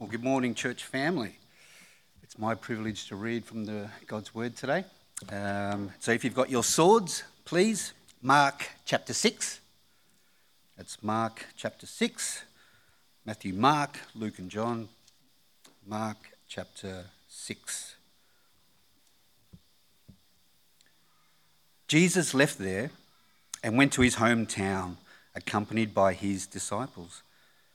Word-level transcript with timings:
Well, 0.00 0.08
good 0.08 0.22
morning, 0.22 0.54
church 0.54 0.84
family. 0.84 1.34
It's 2.22 2.38
my 2.38 2.54
privilege 2.54 3.08
to 3.08 3.16
read 3.16 3.44
from 3.44 3.64
the 3.64 3.90
God's 4.06 4.32
Word 4.32 4.54
today. 4.54 4.84
Um, 5.28 5.90
so, 5.98 6.12
if 6.12 6.22
you've 6.22 6.36
got 6.36 6.48
your 6.48 6.62
swords, 6.62 7.24
please, 7.44 7.94
Mark 8.22 8.70
chapter 8.84 9.12
6. 9.12 9.58
That's 10.76 11.02
Mark 11.02 11.46
chapter 11.56 11.84
6. 11.84 12.44
Matthew, 13.26 13.52
Mark, 13.54 13.98
Luke, 14.14 14.38
and 14.38 14.48
John. 14.48 14.88
Mark 15.84 16.18
chapter 16.46 17.06
6. 17.26 17.96
Jesus 21.88 22.34
left 22.34 22.58
there 22.58 22.92
and 23.64 23.76
went 23.76 23.92
to 23.94 24.02
his 24.02 24.14
hometown, 24.14 24.94
accompanied 25.34 25.92
by 25.92 26.12
his 26.12 26.46
disciples. 26.46 27.24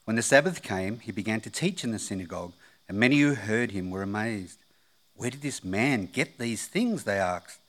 When 0.06 0.16
the 0.16 0.22
Sabbath 0.22 0.62
came, 0.62 1.00
he 1.00 1.12
began 1.12 1.42
to 1.42 1.50
teach 1.50 1.84
in 1.84 1.92
the 1.92 2.00
synagogue, 2.00 2.54
and 2.90 2.98
many 2.98 3.20
who 3.20 3.36
heard 3.36 3.72
him 3.72 3.90
were 3.90 4.02
amazed. 4.02 4.60
Where 5.16 5.30
did 5.30 5.42
this 5.42 5.64
man 5.64 6.10
get 6.12 6.38
these 6.38 6.68
things? 6.68 7.04
They 7.04 7.18
asked. 7.18 7.60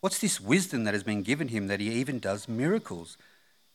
What's 0.00 0.18
this 0.18 0.40
wisdom 0.40 0.84
that 0.84 0.94
has 0.94 1.02
been 1.02 1.22
given 1.22 1.48
him 1.48 1.66
that 1.68 1.80
he 1.80 1.90
even 1.90 2.18
does 2.18 2.48
miracles? 2.48 3.16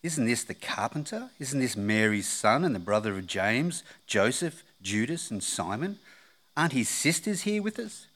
Isn't 0.02 0.26
this 0.26 0.44
the 0.44 0.54
carpenter? 0.54 1.30
Isn't 1.40 1.60
this 1.60 1.78
Mary's 1.78 2.28
son 2.28 2.66
and 2.66 2.76
the 2.76 2.80
brother 2.80 3.18
of 3.18 3.28
James, 3.28 3.84
Joseph, 4.06 4.64
Judas, 4.82 5.32
and 5.32 5.42
Simon? 5.42 6.00
Aren't 6.58 6.74
his 6.74 6.90
sisters 6.90 7.42
here 7.42 7.62
with 7.62 7.80
us? 7.80 8.08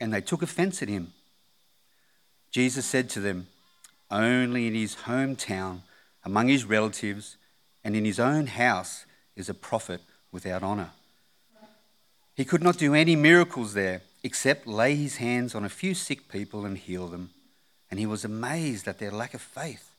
And 0.00 0.12
they 0.12 0.20
took 0.20 0.42
offense 0.42 0.82
at 0.82 0.88
him. 0.88 1.12
Jesus 2.50 2.84
said 2.84 3.08
to 3.10 3.20
them, 3.20 3.46
Only 4.10 4.66
in 4.66 4.74
his 4.74 4.96
hometown, 4.96 5.80
among 6.24 6.48
his 6.48 6.64
relatives, 6.64 7.36
and 7.84 7.94
in 7.94 8.04
his 8.04 8.18
own 8.18 8.48
house 8.48 9.05
is 9.36 9.48
a 9.48 9.54
prophet 9.54 10.00
without 10.32 10.62
honour. 10.62 10.90
He 12.34 12.44
could 12.44 12.62
not 12.62 12.78
do 12.78 12.94
any 12.94 13.16
miracles 13.16 13.74
there 13.74 14.02
except 14.22 14.66
lay 14.66 14.94
his 14.94 15.16
hands 15.16 15.54
on 15.54 15.64
a 15.64 15.70
few 15.70 15.94
sick 15.94 16.28
people 16.28 16.64
and 16.64 16.76
heal 16.76 17.06
them. 17.06 17.30
And 17.90 18.00
he 18.00 18.06
was 18.06 18.24
amazed 18.24 18.88
at 18.88 18.98
their 18.98 19.12
lack 19.12 19.34
of 19.34 19.40
faith. 19.40 19.92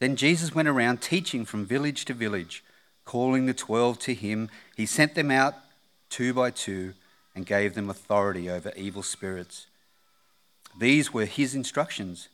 Then 0.00 0.16
Jesus 0.16 0.54
went 0.54 0.68
around 0.68 1.02
teaching 1.02 1.44
from 1.44 1.66
village 1.66 2.04
to 2.06 2.14
village, 2.14 2.64
calling 3.04 3.46
the 3.46 3.54
twelve 3.54 3.98
to 4.00 4.14
him. 4.14 4.48
He 4.76 4.86
sent 4.86 5.14
them 5.14 5.30
out 5.30 5.54
two 6.08 6.32
by 6.32 6.50
two 6.50 6.94
and 7.34 7.44
gave 7.44 7.74
them 7.74 7.90
authority 7.90 8.48
over 8.48 8.72
evil 8.76 9.02
spirits. 9.02 9.66
These 10.78 11.12
were 11.12 11.26
his 11.26 11.54
instructions 11.54 12.28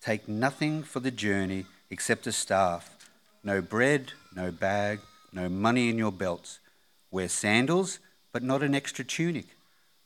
Take 0.00 0.28
nothing 0.28 0.82
for 0.84 1.00
the 1.00 1.10
journey 1.10 1.66
except 1.90 2.26
a 2.26 2.32
staff, 2.32 2.96
no 3.42 3.60
bread, 3.60 4.12
no 4.34 4.52
bag 4.52 5.00
no 5.32 5.48
money 5.48 5.88
in 5.88 5.98
your 5.98 6.12
belts. 6.12 6.58
Wear 7.10 7.28
sandals, 7.28 7.98
but 8.32 8.42
not 8.42 8.62
an 8.62 8.74
extra 8.74 9.04
tunic. 9.04 9.46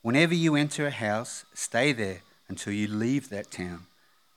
Whenever 0.02 0.34
you 0.34 0.56
enter 0.56 0.86
a 0.86 0.90
house, 0.90 1.44
stay 1.54 1.92
there 1.92 2.20
until 2.48 2.72
you 2.72 2.88
leave 2.88 3.28
that 3.28 3.50
town. 3.50 3.86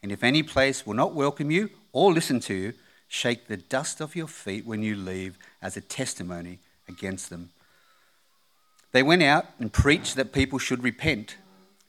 And 0.03 0.11
if 0.11 0.23
any 0.23 0.43
place 0.43 0.85
will 0.85 0.93
not 0.93 1.15
welcome 1.15 1.49
you 1.49 1.69
or 1.91 2.13
listen 2.13 2.39
to 2.41 2.53
you, 2.53 2.73
shake 3.07 3.47
the 3.47 3.57
dust 3.57 4.01
off 4.01 4.15
your 4.15 4.27
feet 4.27 4.65
when 4.65 4.83
you 4.83 4.95
leave 4.95 5.37
as 5.61 5.75
a 5.75 5.81
testimony 5.81 6.59
against 6.87 7.29
them. 7.29 7.49
They 8.91 9.03
went 9.03 9.23
out 9.23 9.45
and 9.59 9.73
preached 9.73 10.15
that 10.15 10.31
people 10.31 10.59
should 10.59 10.83
repent. 10.83 11.37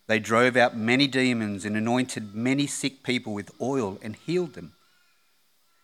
They 0.06 0.19
drove 0.19 0.56
out 0.56 0.77
many 0.77 1.06
demons 1.06 1.64
and 1.64 1.77
anointed 1.77 2.34
many 2.34 2.66
sick 2.66 3.03
people 3.03 3.33
with 3.33 3.50
oil 3.60 3.98
and 4.03 4.16
healed 4.16 4.55
them. 4.55 4.72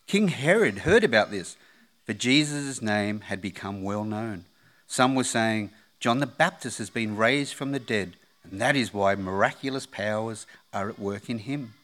King 0.07 0.29
Herod 0.29 0.79
heard 0.79 1.05
about 1.05 1.31
this 1.31 1.57
for 2.05 2.13
Jesus' 2.13 2.83
name 2.83 3.21
had 3.21 3.41
become 3.41 3.83
well 3.83 4.05
known. 4.05 4.45
Some 4.87 5.15
were 5.15 5.25
saying, 5.25 5.71
John 6.01 6.19
the 6.19 6.27
Baptist 6.27 6.79
has 6.79 6.91
been 6.91 7.17
raised 7.17 7.55
from 7.55 7.73
the 7.73 7.79
dead, 7.79 8.17
and 8.43 8.61
that 8.61 8.75
is 8.75 8.93
why 8.93 9.15
miraculous 9.15 9.87
powers 9.87 10.47
are 10.73 10.89
at 10.89 10.99
work 10.99 11.31
in 11.31 11.39
him. 11.39 11.75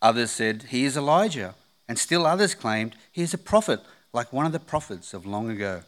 Others 0.00 0.32
said, 0.32 0.64
He 0.64 0.84
is 0.84 0.96
Elijah, 0.96 1.54
and 1.88 1.98
still 1.98 2.26
others 2.26 2.54
claimed, 2.54 2.96
He 3.12 3.22
is 3.22 3.32
a 3.32 3.38
prophet, 3.38 3.80
like 4.12 4.32
one 4.32 4.46
of 4.46 4.52
the 4.52 4.58
prophets 4.58 5.14
of 5.14 5.26
long 5.26 5.48
ago. 5.48 5.82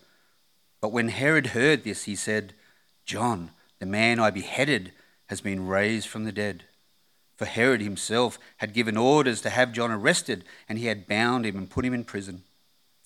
But 0.81 0.93
when 0.93 1.09
Herod 1.09 1.49
heard 1.49 1.83
this, 1.83 2.05
he 2.05 2.15
said, 2.15 2.55
John, 3.07 3.51
the 3.81 3.87
man 3.87 4.21
I 4.21 4.31
beheaded, 4.31 4.93
has 5.27 5.41
been 5.41 5.67
raised 5.67 6.09
from 6.09 6.25
the 6.25 6.33
dead. 6.33 6.65
For 7.37 7.47
Herod 7.47 7.81
himself 7.81 8.39
had 8.59 8.73
given 8.73 8.97
orders 8.97 9.41
to 9.41 9.51
have 9.51 9.73
John 9.73 9.91
arrested, 9.91 10.45
and 10.69 10.79
he 10.79 10.87
had 10.87 11.09
bound 11.09 11.45
him 11.45 11.57
and 11.57 11.69
put 11.69 11.85
him 11.85 11.95
in 11.95 12.05
prison. 12.05 12.45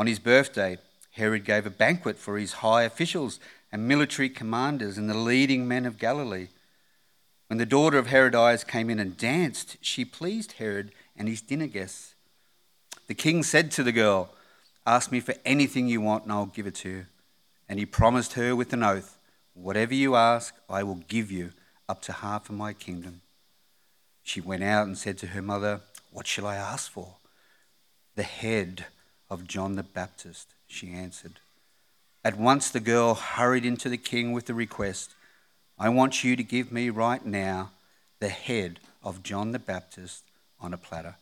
On 0.00 0.06
his 0.06 0.18
birthday, 0.18 0.78
Herod 1.10 1.44
gave 1.44 1.66
a 1.66 1.70
banquet 1.70 2.16
for 2.16 2.38
his 2.38 2.64
high 2.64 2.84
officials 2.84 3.38
and 3.70 3.86
military 3.86 4.30
commanders 4.30 4.96
and 4.96 5.10
the 5.10 5.14
leading 5.14 5.68
men 5.68 5.84
of 5.84 5.98
Galilee. 5.98 6.48
When 7.48 7.58
the 7.58 7.66
daughter 7.66 7.98
of 7.98 8.06
Herodias 8.06 8.64
came 8.64 8.88
in 8.88 8.98
and 8.98 9.14
danced, 9.14 9.76
she 9.82 10.06
pleased 10.06 10.52
Herod 10.52 10.92
and 11.18 11.28
his 11.28 11.42
dinner 11.42 11.66
guests. 11.66 12.14
The 13.08 13.14
king 13.14 13.42
said 13.42 13.70
to 13.72 13.82
the 13.82 13.92
girl, 13.92 14.30
Ask 14.86 15.12
me 15.12 15.20
for 15.20 15.34
anything 15.44 15.86
you 15.86 16.00
want, 16.00 16.22
and 16.22 16.32
I'll 16.32 16.46
give 16.46 16.66
it 16.66 16.76
to 16.76 16.88
you. 16.88 17.06
And 17.68 17.78
he 17.78 17.84
promised 17.84 18.32
her 18.32 18.56
with 18.56 18.72
an 18.72 18.82
oath, 18.82 19.18
Whatever 19.52 19.92
you 19.92 20.16
ask, 20.16 20.54
I 20.66 20.82
will 20.82 21.02
give 21.08 21.30
you, 21.30 21.50
up 21.90 22.00
to 22.04 22.12
half 22.14 22.48
of 22.48 22.56
my 22.56 22.72
kingdom. 22.72 23.20
She 24.22 24.40
went 24.40 24.62
out 24.62 24.86
and 24.86 24.96
said 24.96 25.18
to 25.18 25.26
her 25.26 25.42
mother, 25.42 25.82
What 26.10 26.26
shall 26.26 26.46
I 26.46 26.56
ask 26.56 26.90
for? 26.90 27.16
The 28.16 28.22
head 28.22 28.86
of 29.30 29.46
John 29.46 29.76
the 29.76 29.82
Baptist, 29.82 30.54
she 30.66 30.92
answered. 30.92 31.40
At 32.24 32.36
once 32.36 32.70
the 32.70 32.80
girl 32.80 33.14
hurried 33.14 33.64
into 33.64 33.88
the 33.88 33.96
king 33.96 34.32
with 34.32 34.46
the 34.46 34.54
request 34.54 35.14
I 35.82 35.88
want 35.88 36.22
you 36.22 36.36
to 36.36 36.42
give 36.42 36.70
me 36.70 36.90
right 36.90 37.24
now 37.24 37.70
the 38.18 38.28
head 38.28 38.80
of 39.02 39.22
John 39.22 39.52
the 39.52 39.58
Baptist 39.58 40.24
on 40.60 40.74
a 40.74 40.76
platter. 40.76 41.14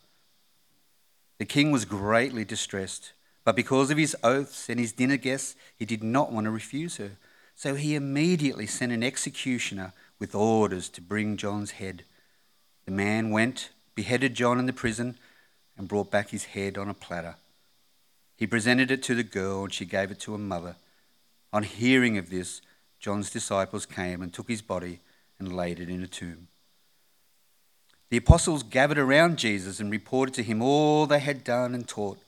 The 1.38 1.44
king 1.44 1.70
was 1.70 1.84
greatly 1.84 2.44
distressed, 2.44 3.12
but 3.44 3.54
because 3.54 3.92
of 3.92 3.98
his 3.98 4.16
oaths 4.24 4.68
and 4.68 4.80
his 4.80 4.90
dinner 4.90 5.16
guests, 5.16 5.54
he 5.76 5.84
did 5.84 6.02
not 6.02 6.32
want 6.32 6.46
to 6.46 6.50
refuse 6.50 6.96
her. 6.96 7.12
So 7.54 7.76
he 7.76 7.94
immediately 7.94 8.66
sent 8.66 8.90
an 8.90 9.04
executioner 9.04 9.92
with 10.18 10.34
orders 10.34 10.88
to 10.88 11.00
bring 11.00 11.36
John's 11.36 11.72
head. 11.72 12.02
The 12.84 12.90
man 12.90 13.30
went, 13.30 13.70
beheaded 13.94 14.34
John 14.34 14.58
in 14.58 14.66
the 14.66 14.72
prison, 14.72 15.18
and 15.76 15.86
brought 15.86 16.10
back 16.10 16.30
his 16.30 16.46
head 16.46 16.76
on 16.76 16.88
a 16.88 16.94
platter. 16.94 17.36
He 18.38 18.46
presented 18.46 18.92
it 18.92 19.02
to 19.02 19.16
the 19.16 19.24
girl, 19.24 19.64
and 19.64 19.74
she 19.74 19.84
gave 19.84 20.12
it 20.12 20.20
to 20.20 20.32
her 20.32 20.38
mother. 20.38 20.76
On 21.52 21.64
hearing 21.64 22.16
of 22.18 22.30
this, 22.30 22.62
John's 23.00 23.30
disciples 23.30 23.84
came 23.84 24.22
and 24.22 24.32
took 24.32 24.48
his 24.48 24.62
body 24.62 25.00
and 25.40 25.56
laid 25.56 25.80
it 25.80 25.90
in 25.90 26.04
a 26.04 26.06
tomb. 26.06 26.46
The 28.10 28.18
apostles 28.18 28.62
gathered 28.62 28.96
around 28.96 29.38
Jesus 29.38 29.80
and 29.80 29.90
reported 29.90 30.34
to 30.34 30.44
him 30.44 30.62
all 30.62 31.06
they 31.06 31.18
had 31.18 31.42
done 31.42 31.74
and 31.74 31.86
taught. 31.86 32.20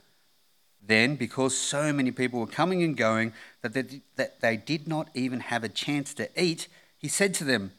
Then, 0.85 1.15
because 1.15 1.57
so 1.57 1.93
many 1.93 2.11
people 2.11 2.41
were 2.41 2.47
coming 2.49 2.83
and 2.83 2.97
going 2.97 3.33
that 3.63 3.73
they, 3.73 4.03
that 4.17 4.41
they 4.41 4.57
did 4.57 4.89
not 4.89 5.11
even 5.15 5.39
have 5.39 5.63
a 5.63 5.69
chance 5.69 6.13
to 6.15 6.29
eat, 6.37 6.67
he 6.99 7.07
said 7.07 7.35
to 7.35 7.45
them, 7.45 7.71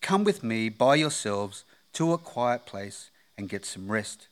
Come 0.00 0.24
with 0.24 0.42
me 0.42 0.70
by 0.70 0.94
yourselves 0.94 1.64
to 1.92 2.14
a 2.14 2.18
quiet 2.18 2.64
place 2.64 3.10
and 3.36 3.50
get 3.50 3.66
some 3.66 3.92
rest. 3.92 4.28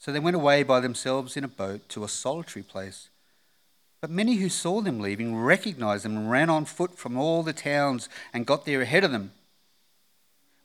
So 0.00 0.10
they 0.10 0.18
went 0.18 0.34
away 0.34 0.62
by 0.62 0.80
themselves 0.80 1.36
in 1.36 1.44
a 1.44 1.48
boat 1.48 1.86
to 1.90 2.04
a 2.04 2.08
solitary 2.08 2.62
place. 2.62 3.10
But 4.00 4.10
many 4.10 4.36
who 4.36 4.48
saw 4.48 4.80
them 4.80 4.98
leaving 4.98 5.36
recognized 5.36 6.06
them 6.06 6.16
and 6.16 6.30
ran 6.30 6.48
on 6.48 6.64
foot 6.64 6.96
from 6.96 7.18
all 7.18 7.42
the 7.42 7.52
towns 7.52 8.08
and 8.32 8.46
got 8.46 8.64
there 8.64 8.80
ahead 8.80 9.04
of 9.04 9.12
them. 9.12 9.32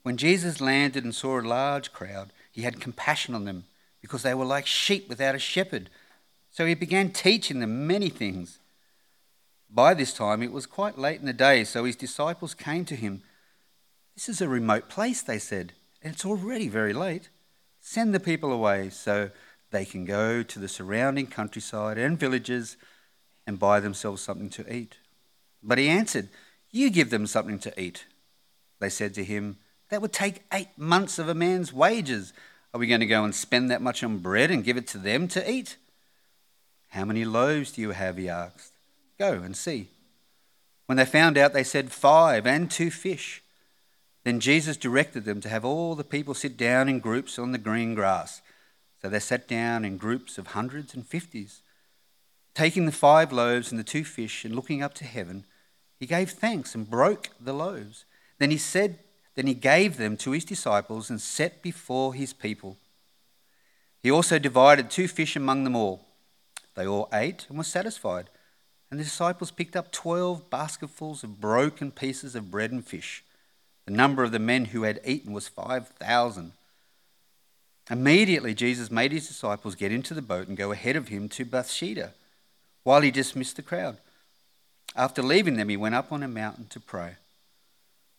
When 0.02 0.16
Jesus 0.16 0.62
landed 0.62 1.04
and 1.04 1.14
saw 1.14 1.38
a 1.38 1.42
large 1.42 1.92
crowd, 1.92 2.32
he 2.50 2.62
had 2.62 2.80
compassion 2.80 3.34
on 3.34 3.44
them 3.44 3.64
because 4.00 4.22
they 4.22 4.32
were 4.32 4.46
like 4.46 4.66
sheep 4.66 5.06
without 5.06 5.34
a 5.34 5.38
shepherd. 5.38 5.90
So 6.50 6.64
he 6.64 6.74
began 6.74 7.10
teaching 7.10 7.60
them 7.60 7.86
many 7.86 8.08
things. 8.08 8.58
By 9.68 9.92
this 9.92 10.14
time 10.14 10.42
it 10.42 10.52
was 10.52 10.64
quite 10.64 10.96
late 10.96 11.20
in 11.20 11.26
the 11.26 11.34
day, 11.34 11.64
so 11.64 11.84
his 11.84 11.96
disciples 11.96 12.54
came 12.54 12.86
to 12.86 12.96
him. 12.96 13.22
This 14.14 14.30
is 14.30 14.40
a 14.40 14.48
remote 14.48 14.88
place, 14.88 15.20
they 15.20 15.38
said, 15.38 15.74
and 16.02 16.14
it's 16.14 16.24
already 16.24 16.68
very 16.68 16.94
late. 16.94 17.28
Send 17.88 18.12
the 18.12 18.18
people 18.18 18.50
away 18.50 18.90
so 18.90 19.30
they 19.70 19.84
can 19.84 20.04
go 20.04 20.42
to 20.42 20.58
the 20.58 20.66
surrounding 20.66 21.28
countryside 21.28 21.98
and 21.98 22.18
villages 22.18 22.76
and 23.46 23.60
buy 23.60 23.78
themselves 23.78 24.20
something 24.20 24.50
to 24.50 24.74
eat. 24.74 24.96
But 25.62 25.78
he 25.78 25.88
answered, 25.88 26.28
You 26.72 26.90
give 26.90 27.10
them 27.10 27.28
something 27.28 27.60
to 27.60 27.80
eat. 27.80 28.06
They 28.80 28.88
said 28.88 29.14
to 29.14 29.24
him, 29.24 29.58
That 29.88 30.02
would 30.02 30.12
take 30.12 30.42
eight 30.52 30.76
months 30.76 31.20
of 31.20 31.28
a 31.28 31.34
man's 31.34 31.72
wages. 31.72 32.32
Are 32.74 32.80
we 32.80 32.88
going 32.88 32.98
to 33.02 33.06
go 33.06 33.22
and 33.22 33.32
spend 33.32 33.70
that 33.70 33.80
much 33.80 34.02
on 34.02 34.18
bread 34.18 34.50
and 34.50 34.64
give 34.64 34.76
it 34.76 34.88
to 34.88 34.98
them 34.98 35.28
to 35.28 35.48
eat? 35.48 35.76
How 36.88 37.04
many 37.04 37.24
loaves 37.24 37.70
do 37.70 37.82
you 37.82 37.92
have? 37.92 38.16
He 38.16 38.28
asked. 38.28 38.72
Go 39.16 39.34
and 39.34 39.56
see. 39.56 39.90
When 40.86 40.98
they 40.98 41.04
found 41.04 41.38
out, 41.38 41.52
they 41.52 41.62
said, 41.62 41.92
Five 41.92 42.48
and 42.48 42.68
two 42.68 42.90
fish. 42.90 43.44
Then 44.26 44.40
Jesus 44.40 44.76
directed 44.76 45.24
them 45.24 45.40
to 45.42 45.48
have 45.48 45.64
all 45.64 45.94
the 45.94 46.02
people 46.02 46.34
sit 46.34 46.56
down 46.56 46.88
in 46.88 46.98
groups 46.98 47.38
on 47.38 47.52
the 47.52 47.58
green 47.58 47.94
grass. 47.94 48.42
So 49.00 49.08
they 49.08 49.20
sat 49.20 49.46
down 49.46 49.84
in 49.84 49.98
groups 49.98 50.36
of 50.36 50.48
hundreds 50.48 50.94
and 50.94 51.06
fifties. 51.06 51.62
Taking 52.52 52.86
the 52.86 52.90
five 52.90 53.30
loaves 53.30 53.70
and 53.70 53.78
the 53.78 53.84
two 53.84 54.02
fish 54.02 54.44
and 54.44 54.56
looking 54.56 54.82
up 54.82 54.94
to 54.94 55.04
heaven, 55.04 55.44
he 56.00 56.06
gave 56.06 56.32
thanks 56.32 56.74
and 56.74 56.90
broke 56.90 57.28
the 57.40 57.52
loaves. 57.52 58.04
Then 58.40 58.50
he 58.50 58.58
said, 58.58 58.98
then 59.36 59.46
he 59.46 59.54
gave 59.54 59.96
them 59.96 60.16
to 60.16 60.32
his 60.32 60.44
disciples 60.44 61.08
and 61.08 61.20
set 61.20 61.62
before 61.62 62.12
his 62.12 62.32
people. 62.32 62.78
He 64.02 64.10
also 64.10 64.40
divided 64.40 64.90
two 64.90 65.06
fish 65.06 65.36
among 65.36 65.62
them 65.62 65.76
all. 65.76 66.04
They 66.74 66.84
all 66.84 67.08
ate 67.12 67.46
and 67.48 67.58
were 67.58 67.62
satisfied. 67.62 68.28
And 68.90 68.98
the 68.98 69.04
disciples 69.04 69.52
picked 69.52 69.76
up 69.76 69.92
twelve 69.92 70.50
basketfuls 70.50 71.22
of 71.22 71.40
broken 71.40 71.92
pieces 71.92 72.34
of 72.34 72.50
bread 72.50 72.72
and 72.72 72.84
fish. 72.84 73.22
The 73.86 73.92
number 73.92 74.22
of 74.24 74.32
the 74.32 74.38
men 74.38 74.66
who 74.66 74.82
had 74.82 75.00
eaten 75.06 75.32
was 75.32 75.48
five 75.48 75.88
thousand. 75.88 76.52
Immediately, 77.88 78.52
Jesus 78.52 78.90
made 78.90 79.12
his 79.12 79.28
disciples 79.28 79.76
get 79.76 79.92
into 79.92 80.12
the 80.12 80.22
boat 80.22 80.48
and 80.48 80.56
go 80.56 80.72
ahead 80.72 80.96
of 80.96 81.08
him 81.08 81.28
to 81.30 81.44
Bethsaida 81.44 82.12
while 82.82 83.00
he 83.00 83.12
dismissed 83.12 83.56
the 83.56 83.62
crowd. 83.62 83.96
After 84.96 85.22
leaving 85.22 85.56
them, 85.56 85.68
he 85.68 85.76
went 85.76 85.94
up 85.94 86.10
on 86.10 86.22
a 86.22 86.28
mountain 86.28 86.66
to 86.70 86.80
pray. 86.80 87.14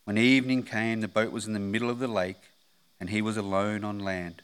When 0.05 0.17
evening 0.17 0.63
came, 0.63 1.01
the 1.01 1.07
boat 1.09 1.33
was 1.33 1.47
in 1.47 1.53
the 1.53 1.59
middle 1.59 1.89
of 1.89 1.99
the 1.99 2.07
lake, 2.07 2.51
and 2.99 3.09
he 3.09 3.21
was 3.21 3.35
alone 3.35 3.83
on 3.83 3.99
land. 3.99 4.41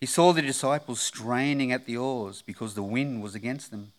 He 0.00 0.06
saw 0.06 0.32
the 0.32 0.42
disciples 0.42 1.00
straining 1.00 1.70
at 1.70 1.86
the 1.86 1.96
oars 1.96 2.42
because 2.42 2.74
the 2.74 2.82
wind 2.82 3.22
was 3.22 3.36
against 3.36 3.70
them. 3.70 3.92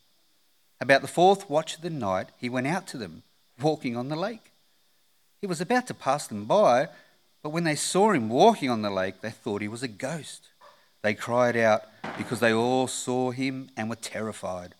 About 0.82 1.02
the 1.02 1.08
fourth 1.08 1.50
watch 1.50 1.76
of 1.76 1.82
the 1.82 1.90
night, 1.90 2.30
he 2.38 2.50
went 2.50 2.68
out 2.68 2.88
to 2.88 2.98
them, 2.98 3.24
walking 3.62 3.96
on 3.96 4.10
the 4.10 4.16
lake. 4.16 4.49
He 5.42 5.48
was 5.48 5.62
about 5.62 5.88
to 5.88 5.94
pass 5.94 6.28
them 6.28 6.46
by, 6.46 6.90
but 7.42 7.52
when 7.52 7.64
they 7.64 7.76
saw 7.76 8.12
him 8.12 8.30
walking 8.30 8.70
on 8.70 8.82
the 8.82 8.90
lake, 8.90 9.22
they 9.22 9.30
thought 9.30 9.62
he 9.62 9.68
was 9.68 9.84
a 9.84 9.88
ghost. 9.88 10.50
They 11.02 11.14
cried 11.14 11.56
out 11.56 11.84
because 12.18 12.40
they 12.40 12.54
all 12.54 12.88
saw 12.88 13.32
him 13.32 13.70
and 13.78 13.90
were 13.90 13.96
terrified. 13.96 14.76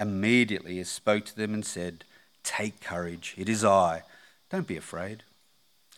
Immediately 0.00 0.76
he 0.76 0.84
spoke 0.84 1.24
to 1.26 1.36
them 1.36 1.54
and 1.54 1.64
said, 1.64 2.04
Take 2.42 2.80
courage, 2.80 3.34
it 3.36 3.48
is 3.48 3.64
I 3.64 4.02
don't 4.50 4.66
be 4.66 4.76
afraid. 4.76 5.22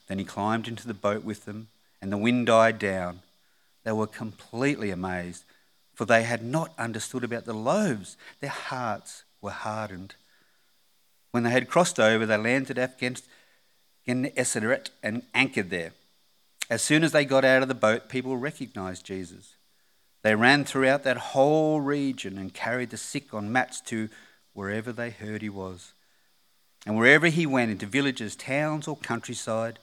Then 0.06 0.18
he 0.18 0.24
climbed 0.24 0.68
into 0.68 0.86
the 0.86 0.94
boat 0.94 1.24
with 1.24 1.44
them, 1.44 1.68
and 2.00 2.10
the 2.10 2.16
wind 2.16 2.46
died 2.46 2.78
down. 2.78 3.20
They 3.84 3.92
were 3.92 4.06
completely 4.06 4.90
amazed, 4.90 5.44
for 5.94 6.04
they 6.04 6.22
had 6.22 6.42
not 6.42 6.72
understood 6.78 7.24
about 7.24 7.44
the 7.44 7.54
loaves. 7.54 8.16
Their 8.40 8.50
hearts 8.50 9.24
were 9.40 9.50
hardened. 9.50 10.14
When 11.38 11.44
they 11.44 11.50
had 11.50 11.68
crossed 11.68 12.00
over, 12.00 12.26
they 12.26 12.36
landed 12.36 12.78
against 12.78 13.28
Gennesaret 14.04 14.90
and 15.04 15.22
anchored 15.32 15.70
there. 15.70 15.92
As 16.68 16.82
soon 16.82 17.04
as 17.04 17.12
they 17.12 17.24
got 17.24 17.44
out 17.44 17.62
of 17.62 17.68
the 17.68 17.74
boat, 17.76 18.08
people 18.08 18.36
recognized 18.36 19.06
Jesus. 19.06 19.54
They 20.22 20.34
ran 20.34 20.64
throughout 20.64 21.04
that 21.04 21.16
whole 21.16 21.80
region 21.80 22.38
and 22.38 22.52
carried 22.52 22.90
the 22.90 22.96
sick 22.96 23.32
on 23.32 23.52
mats 23.52 23.80
to 23.82 24.08
wherever 24.52 24.90
they 24.90 25.10
heard 25.10 25.42
he 25.42 25.48
was. 25.48 25.92
And 26.84 26.98
wherever 26.98 27.28
he 27.28 27.46
went, 27.46 27.70
into 27.70 27.86
villages, 27.86 28.34
towns, 28.34 28.88
or 28.88 28.96
countryside, 28.96 29.78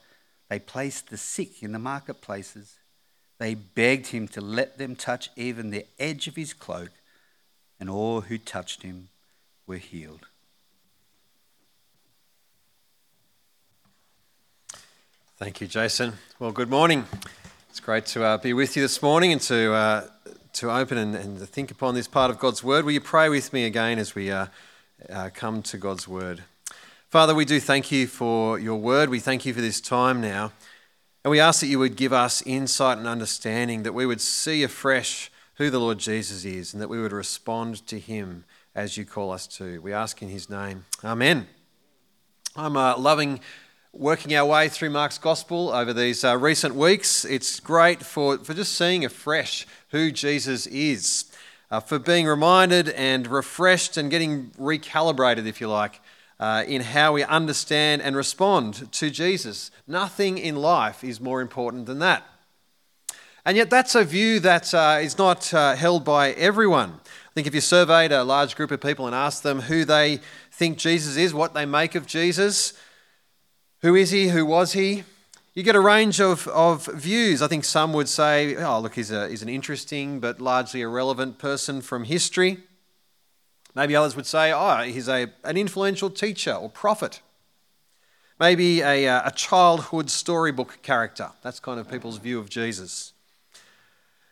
they 0.50 0.58
placed 0.58 1.08
the 1.08 1.16
sick 1.16 1.62
in 1.62 1.72
the 1.72 1.78
marketplaces. 1.78 2.80
They 3.38 3.54
begged 3.54 4.08
him 4.08 4.28
to 4.28 4.42
let 4.42 4.76
them 4.76 4.94
touch 4.94 5.30
even 5.36 5.70
the 5.70 5.86
edge 5.98 6.28
of 6.28 6.36
his 6.36 6.52
cloak, 6.52 6.90
and 7.80 7.88
all 7.88 8.20
who 8.20 8.36
touched 8.36 8.82
him 8.82 9.08
were 9.66 9.78
healed. 9.78 10.26
Thank 15.38 15.60
you, 15.60 15.66
Jason. 15.66 16.14
Well, 16.38 16.50
good 16.50 16.70
morning. 16.70 17.04
It's 17.68 17.78
great 17.78 18.06
to 18.06 18.24
uh, 18.24 18.38
be 18.38 18.54
with 18.54 18.74
you 18.74 18.80
this 18.80 19.02
morning 19.02 19.32
and 19.32 19.40
to, 19.42 19.74
uh, 19.74 20.08
to 20.54 20.70
open 20.70 20.96
and, 20.96 21.14
and, 21.14 21.38
think 21.38 21.70
upon 21.70 21.94
this 21.94 22.08
part 22.08 22.30
of 22.30 22.38
God's 22.38 22.64
Word. 22.64 22.86
Will 22.86 22.92
you 22.92 23.02
pray 23.02 23.28
with 23.28 23.52
me 23.52 23.66
again 23.66 23.98
as 23.98 24.14
we 24.14 24.30
uh, 24.30 24.46
uh 25.10 25.28
come 25.34 25.60
to 25.64 25.76
God's 25.76 26.08
Word? 26.08 26.42
Father, 27.10 27.34
we 27.34 27.44
do 27.44 27.60
thank 27.60 27.92
you 27.92 28.06
for 28.06 28.58
your 28.58 28.76
word. 28.76 29.10
We 29.10 29.20
thank 29.20 29.44
you 29.44 29.52
for 29.52 29.60
this 29.60 29.78
time 29.78 30.22
now. 30.22 30.52
And 31.22 31.30
we 31.30 31.38
ask 31.38 31.60
that 31.60 31.66
you 31.66 31.80
would 31.80 31.96
give 31.96 32.14
us 32.14 32.40
insight 32.46 32.96
and 32.96 33.06
understanding, 33.06 33.82
that 33.82 33.92
we 33.92 34.06
would 34.06 34.22
see 34.22 34.62
afresh 34.62 35.30
who 35.56 35.68
the 35.68 35.78
Lord 35.78 35.98
Jesus 35.98 36.46
is, 36.46 36.72
and 36.72 36.80
that 36.80 36.88
we 36.88 36.98
would 36.98 37.12
respond 37.12 37.86
to 37.88 37.98
him 37.98 38.46
as 38.74 38.96
you 38.96 39.04
call 39.04 39.32
us 39.32 39.46
to. 39.48 39.82
We 39.82 39.92
ask 39.92 40.22
in 40.22 40.30
his 40.30 40.48
name. 40.48 40.86
Amen. 41.04 41.46
I'm 42.56 42.78
uh, 42.78 42.96
loving 42.96 43.40
working 43.98 44.34
our 44.34 44.44
way 44.44 44.68
through 44.68 44.90
Mark's 44.90 45.16
Gospel 45.16 45.70
over 45.70 45.94
these 45.94 46.22
uh, 46.22 46.36
recent 46.36 46.74
weeks. 46.74 47.24
It's 47.24 47.60
great 47.60 48.02
for, 48.02 48.36
for 48.38 48.52
just 48.52 48.74
seeing 48.74 49.06
afresh 49.06 49.66
who 49.88 50.12
Jesus 50.12 50.66
is, 50.66 51.24
uh, 51.70 51.80
for 51.80 51.98
being 51.98 52.26
reminded 52.26 52.90
and 52.90 53.26
refreshed 53.26 53.96
and 53.96 54.10
getting 54.10 54.50
recalibrated, 54.60 55.46
if 55.46 55.62
you 55.62 55.68
like, 55.68 56.00
uh, 56.38 56.64
in 56.68 56.82
how 56.82 57.14
we 57.14 57.24
understand 57.24 58.02
and 58.02 58.14
respond 58.14 58.92
to 58.92 59.08
Jesus. 59.08 59.70
Nothing 59.86 60.36
in 60.36 60.56
life 60.56 61.02
is 61.02 61.18
more 61.18 61.40
important 61.40 61.86
than 61.86 61.98
that. 62.00 62.22
And 63.46 63.56
yet, 63.56 63.70
that's 63.70 63.94
a 63.94 64.04
view 64.04 64.40
that 64.40 64.74
uh, 64.74 64.98
is 65.00 65.16
not 65.16 65.54
uh, 65.54 65.74
held 65.74 66.04
by 66.04 66.32
everyone. 66.32 67.00
I 67.06 67.32
think 67.34 67.46
if 67.46 67.54
you 67.54 67.62
surveyed 67.62 68.12
a 68.12 68.24
large 68.24 68.56
group 68.56 68.70
of 68.70 68.80
people 68.80 69.06
and 69.06 69.14
asked 69.14 69.42
them 69.42 69.60
who 69.60 69.84
they 69.86 70.20
think 70.50 70.76
Jesus 70.76 71.16
is, 71.16 71.32
what 71.32 71.54
they 71.54 71.64
make 71.64 71.94
of 71.94 72.06
Jesus, 72.06 72.74
who 73.82 73.94
is 73.94 74.10
he, 74.10 74.28
who 74.28 74.44
was 74.44 74.72
he, 74.72 75.04
you 75.54 75.62
get 75.62 75.74
a 75.74 75.80
range 75.80 76.20
of, 76.20 76.46
of 76.48 76.86
views. 76.86 77.40
I 77.40 77.48
think 77.48 77.64
some 77.64 77.94
would 77.94 78.08
say, 78.08 78.56
oh, 78.56 78.78
look, 78.78 78.94
he's, 78.94 79.10
a, 79.10 79.28
he's 79.28 79.42
an 79.42 79.48
interesting 79.48 80.20
but 80.20 80.38
largely 80.38 80.82
irrelevant 80.82 81.38
person 81.38 81.80
from 81.80 82.04
history. 82.04 82.58
Maybe 83.74 83.96
others 83.96 84.16
would 84.16 84.26
say, 84.26 84.52
oh, 84.52 84.82
he's 84.82 85.08
a, 85.08 85.28
an 85.44 85.56
influential 85.56 86.10
teacher 86.10 86.52
or 86.52 86.68
prophet. 86.68 87.20
Maybe 88.38 88.82
a, 88.82 89.06
a 89.06 89.32
childhood 89.34 90.10
storybook 90.10 90.82
character. 90.82 91.30
That's 91.42 91.58
kind 91.58 91.80
of 91.80 91.90
people's 91.90 92.18
view 92.18 92.38
of 92.38 92.50
Jesus. 92.50 93.14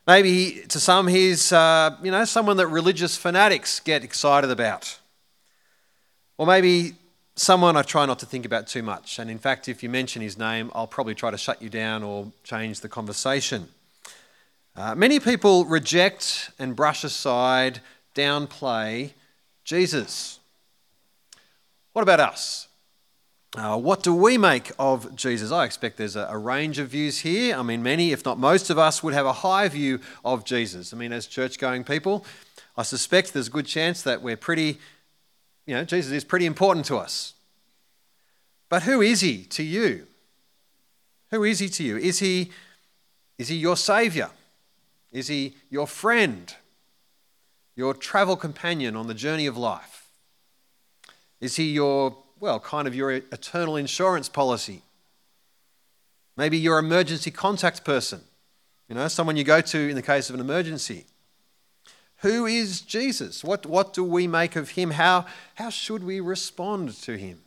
Maybe 0.06 0.62
to 0.68 0.78
some, 0.78 1.06
he's 1.06 1.52
uh, 1.52 1.96
you 2.02 2.10
know, 2.10 2.26
someone 2.26 2.58
that 2.58 2.66
religious 2.66 3.16
fanatics 3.16 3.80
get 3.80 4.04
excited 4.04 4.50
about. 4.50 4.98
Or 6.36 6.46
maybe 6.46 6.96
someone 7.36 7.76
I 7.76 7.82
try 7.82 8.06
not 8.06 8.18
to 8.20 8.26
think 8.26 8.46
about 8.46 8.66
too 8.66 8.82
much. 8.82 9.18
And 9.18 9.30
in 9.30 9.38
fact, 9.38 9.68
if 9.68 9.82
you 9.82 9.88
mention 9.88 10.22
his 10.22 10.38
name, 10.38 10.70
I'll 10.74 10.86
probably 10.86 11.14
try 11.14 11.30
to 11.30 11.38
shut 11.38 11.60
you 11.60 11.68
down 11.68 12.02
or 12.02 12.32
change 12.44 12.80
the 12.80 12.88
conversation. 12.88 13.68
Uh, 14.76 14.94
many 14.94 15.20
people 15.20 15.64
reject 15.64 16.50
and 16.58 16.74
brush 16.74 17.04
aside, 17.04 17.80
downplay 18.14 19.12
Jesus. 19.64 20.38
What 21.92 22.02
about 22.02 22.20
us? 22.20 22.68
Uh, 23.56 23.78
what 23.78 24.02
do 24.02 24.12
we 24.12 24.36
make 24.36 24.72
of 24.80 25.14
Jesus? 25.14 25.52
I 25.52 25.64
expect 25.64 25.96
there's 25.96 26.16
a, 26.16 26.26
a, 26.28 26.36
range 26.36 26.80
of 26.80 26.88
views 26.88 27.20
here. 27.20 27.54
I 27.54 27.62
mean, 27.62 27.84
many, 27.84 28.10
if 28.10 28.24
not 28.24 28.36
most 28.36 28.68
of 28.68 28.80
us, 28.80 29.00
would 29.00 29.14
have 29.14 29.26
a 29.26 29.32
high 29.32 29.68
view 29.68 30.00
of 30.24 30.44
Jesus. 30.44 30.92
I 30.92 30.96
mean, 30.96 31.12
as 31.12 31.28
church 31.28 31.60
going 31.60 31.84
people, 31.84 32.26
I 32.76 32.82
suspect 32.82 33.32
there's 33.32 33.46
a 33.46 33.52
good 33.52 33.66
chance 33.66 34.02
that 34.02 34.22
we're 34.22 34.36
pretty, 34.36 34.80
you 35.66 35.74
know, 35.74 35.84
Jesus 35.84 36.12
is 36.12 36.24
pretty 36.24 36.46
important 36.46 36.86
to 36.86 36.96
us. 36.96 37.34
But 38.68 38.82
who 38.82 39.00
is 39.00 39.20
he 39.20 39.44
to 39.44 39.62
you? 39.62 40.06
Who 41.30 41.44
is 41.44 41.58
he 41.58 41.68
to 41.68 41.82
you? 41.82 41.96
Is 41.96 42.18
he, 42.18 42.50
is 43.38 43.48
he 43.48 43.56
your 43.56 43.76
savior? 43.76 44.30
Is 45.12 45.28
he 45.28 45.54
your 45.70 45.86
friend? 45.86 46.54
your 47.76 47.94
travel 47.94 48.36
companion 48.36 48.96
on 48.96 49.06
the 49.06 49.14
journey 49.14 49.46
of 49.46 49.56
life? 49.56 50.08
Is 51.40 51.56
he 51.56 51.72
your, 51.72 52.16
well, 52.40 52.60
kind 52.60 52.86
of 52.86 52.94
your 52.94 53.10
eternal 53.10 53.76
insurance 53.76 54.28
policy? 54.28 54.82
Maybe 56.36 56.56
your 56.58 56.78
emergency 56.78 57.30
contact 57.30 57.84
person, 57.84 58.20
you 58.88 58.94
know, 58.94 59.08
someone 59.08 59.36
you 59.36 59.44
go 59.44 59.60
to 59.60 59.78
in 59.78 59.96
the 59.96 60.02
case 60.02 60.28
of 60.28 60.34
an 60.34 60.40
emergency. 60.40 61.06
Who 62.24 62.46
is 62.46 62.80
Jesus? 62.80 63.44
What, 63.44 63.66
what 63.66 63.92
do 63.92 64.02
we 64.02 64.26
make 64.26 64.56
of 64.56 64.70
him? 64.70 64.92
How, 64.92 65.26
how 65.56 65.68
should 65.68 66.02
we 66.02 66.20
respond 66.20 66.94
to 67.02 67.18
him? 67.18 67.42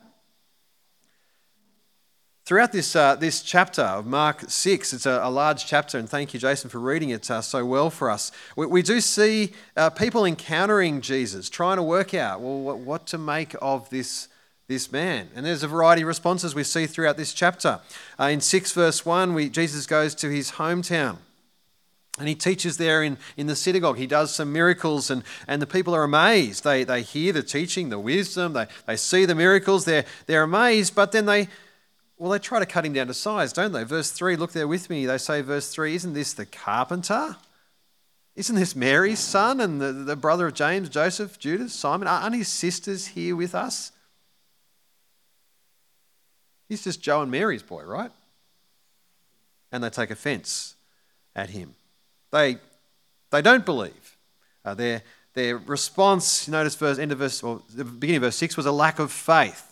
Throughout 2.46 2.74
this, 2.74 2.96
uh, 2.96 3.16
this 3.16 3.42
chapter 3.42 3.82
of 3.82 4.06
Mark 4.06 4.44
6, 4.48 4.94
it's 4.94 5.08
a, 5.08 5.20
a, 5.24 5.32
large 5.32 5.66
chapter, 5.66 5.98
and 5.98 6.08
thank 6.08 6.32
you, 6.32 6.40
Jason, 6.40 6.70
for 6.70 6.78
reading 6.78 7.10
it 7.10 7.32
uh, 7.32 7.42
so 7.42 7.66
well 7.66 7.90
for 7.90 8.12
us. 8.12 8.32
We, 8.56 8.68
we 8.68 8.82
do 8.84 9.02
see 9.02 9.54
uh, 9.76 9.90
people 9.90 10.26
encountering 10.26 11.02
Jesus, 11.02 11.50
trying 11.50 11.78
to 11.78 11.84
work 11.84 12.14
out, 12.14 12.40
well, 12.40 12.60
what, 12.60 12.78
what, 12.78 13.08
to 13.08 13.18
make 13.18 13.56
of 13.60 13.90
this, 13.90 14.28
this 14.68 14.92
man. 14.92 15.30
And 15.34 15.44
there's 15.44 15.64
a 15.64 15.68
variety 15.68 16.04
of 16.04 16.08
responses 16.08 16.54
we 16.54 16.64
see 16.64 16.86
throughout 16.86 17.18
this 17.18 17.34
chapter. 17.34 17.80
Uh, 18.20 18.26
in 18.26 18.42
6 18.42 18.74
verse 18.74 19.04
1, 19.04 19.34
we, 19.34 19.50
Jesus 19.50 19.88
goes 19.88 20.14
to 20.14 20.30
his 20.30 20.52
hometown. 20.52 21.18
And 22.20 22.28
he 22.28 22.36
teaches 22.36 22.78
there 22.78 23.04
in, 23.04 23.18
in 23.36 23.46
the 23.46 23.56
synagogue. 23.56 23.98
He 23.98 24.08
does 24.08 24.34
some 24.34 24.52
miracles, 24.52 25.12
and, 25.12 25.24
and 25.48 25.62
the 25.62 25.68
people 25.68 25.94
are 25.94 26.04
amazed. 26.04 26.64
They, 26.64 26.84
they 26.84 27.04
hear 27.04 27.32
the 27.32 27.44
teaching, 27.44 27.90
the 27.90 28.00
wisdom, 28.00 28.54
they, 28.54 28.66
they 28.88 28.96
see 28.96 29.26
the 29.26 29.36
miracles, 29.36 29.86
they're, 29.86 30.06
they're 30.26 30.44
amazed, 30.44 30.96
but 30.96 31.12
then 31.12 31.26
they, 31.28 31.48
well, 32.18 32.32
they 32.32 32.40
try 32.40 32.60
to 32.60 32.66
cut 32.66 32.86
him 32.86 32.94
down 32.94 33.08
to 33.08 33.14
size, 33.14 33.54
don't 33.54 33.72
they? 33.72 33.84
Verse 33.84 34.10
3, 34.10 34.36
look 34.36 34.52
there 34.52 34.68
with 34.68 34.90
me. 34.90 35.06
They 35.06 35.20
say, 35.20 35.42
verse 35.42 35.70
3, 35.70 35.94
isn't 35.94 36.14
this 36.14 36.34
the 36.34 36.48
carpenter? 36.48 37.36
Isn't 38.36 38.56
this 38.56 38.76
Mary's 38.76 39.20
son 39.20 39.62
and 39.62 39.80
the, 39.80 39.92
the 39.92 40.16
brother 40.16 40.48
of 40.48 40.54
James, 40.56 40.90
Joseph, 40.90 41.38
Judas, 41.38 41.74
Simon? 41.74 42.08
Aren't 42.08 42.36
his 42.36 42.48
sisters 42.48 43.08
here 43.08 43.36
with 43.36 43.54
us? 43.54 43.92
He's 46.68 46.84
just 46.84 47.02
Joe 47.02 47.22
and 47.22 47.32
Mary's 47.32 47.64
boy, 47.64 47.84
right? 47.84 48.12
And 49.72 49.84
they 49.84 49.90
take 49.90 50.12
offense 50.12 50.76
at 51.36 51.52
him. 51.52 51.76
They, 52.32 52.58
they 53.32 53.42
don't 53.42 53.66
believe. 53.66 54.18
Uh, 54.66 54.74
their, 54.74 55.04
their 55.34 55.58
response, 55.58 56.48
notice 56.48 56.76
verse, 56.76 57.00
end 57.00 57.12
of 57.12 57.20
verse, 57.20 57.42
or 57.44 57.62
the 57.74 57.86
beginning 57.86 58.18
of 58.18 58.24
verse 58.24 58.36
6 58.36 58.58
was 58.58 58.66
a 58.66 58.72
lack 58.72 59.00
of 59.00 59.12
faith. 59.12 59.64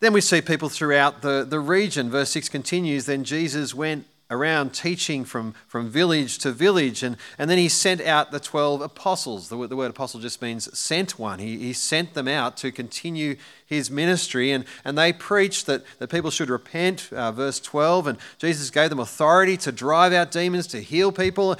Then 0.00 0.14
we 0.14 0.22
see 0.22 0.40
people 0.40 0.70
throughout 0.70 1.20
the, 1.20 1.44
the 1.48 1.60
region. 1.60 2.10
Verse 2.10 2.30
6 2.30 2.48
continues 2.48 3.04
Then 3.04 3.22
Jesus 3.22 3.74
went 3.74 4.06
around 4.30 4.72
teaching 4.72 5.24
from, 5.24 5.54
from 5.66 5.88
village 5.88 6.38
to 6.38 6.52
village, 6.52 7.02
and, 7.02 7.16
and 7.38 7.50
then 7.50 7.58
he 7.58 7.68
sent 7.68 8.00
out 8.00 8.30
the 8.30 8.40
12 8.40 8.80
apostles. 8.80 9.48
The, 9.48 9.66
the 9.66 9.76
word 9.76 9.90
apostle 9.90 10.20
just 10.20 10.40
means 10.40 10.78
sent 10.78 11.18
one. 11.18 11.38
He, 11.38 11.58
he 11.58 11.72
sent 11.72 12.14
them 12.14 12.28
out 12.28 12.56
to 12.58 12.70
continue 12.70 13.36
his 13.66 13.90
ministry, 13.90 14.52
and, 14.52 14.64
and 14.84 14.96
they 14.96 15.12
preached 15.12 15.66
that, 15.66 15.82
that 15.98 16.10
people 16.10 16.30
should 16.30 16.50
repent, 16.50 17.12
uh, 17.12 17.32
verse 17.32 17.60
12, 17.60 18.06
and 18.06 18.18
Jesus 18.38 18.70
gave 18.70 18.90
them 18.90 19.00
authority 19.00 19.56
to 19.58 19.72
drive 19.72 20.12
out 20.12 20.30
demons, 20.30 20.66
to 20.68 20.80
heal 20.80 21.12
people, 21.12 21.56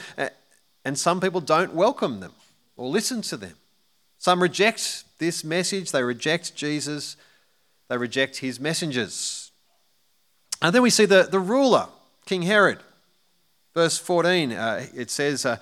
and 0.85 0.99
some 0.99 1.21
people 1.21 1.41
don't 1.41 1.75
welcome 1.75 2.21
them 2.21 2.33
or 2.77 2.89
listen 2.89 3.23
to 3.23 3.37
them. 3.37 3.55
Some 4.19 4.43
reject 4.43 5.05
this 5.19 5.43
message, 5.45 5.93
they 5.93 6.03
reject 6.03 6.55
Jesus 6.55 7.17
they 7.91 7.99
reject 7.99 8.37
his 8.37 8.61
messengers. 8.61 9.51
And 10.63 10.73
then 10.73 10.81
we 10.81 10.91
see 10.91 11.07
the, 11.07 11.25
the 11.25 11.41
ruler, 11.41 11.89
King 12.31 12.43
Herod. 12.43 12.79
Verse 13.75 13.99
14, 13.99 14.53
uh, 14.53 14.87
it 14.95 15.11
says, 15.11 15.45
uh, 15.45 15.57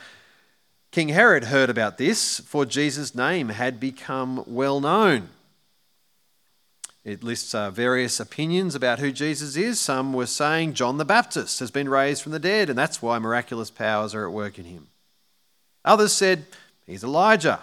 King 0.90 1.08
Herod 1.08 1.44
heard 1.44 1.70
about 1.70 1.96
this, 1.96 2.40
for 2.40 2.66
Jesus' 2.66 3.14
name 3.14 3.48
had 3.48 3.80
become 3.80 4.44
well 4.46 4.78
known. 4.78 5.30
It 7.04 7.24
lists 7.24 7.54
uh, 7.54 7.70
various 7.70 8.20
opinions 8.20 8.74
about 8.74 8.98
who 8.98 9.12
Jesus 9.12 9.56
is. 9.56 9.80
Some 9.80 10.12
were 10.12 10.26
saying 10.26 10.74
John 10.74 10.98
the 10.98 11.06
Baptist 11.06 11.58
has 11.60 11.70
been 11.70 11.88
raised 11.88 12.22
from 12.22 12.32
the 12.32 12.38
dead, 12.38 12.68
and 12.68 12.78
that's 12.78 13.00
why 13.00 13.18
miraculous 13.18 13.70
powers 13.70 14.14
are 14.14 14.26
at 14.26 14.34
work 14.34 14.58
in 14.58 14.66
him. 14.66 14.88
Others 15.86 16.12
said 16.12 16.44
he's 16.86 17.02
Elijah. 17.02 17.60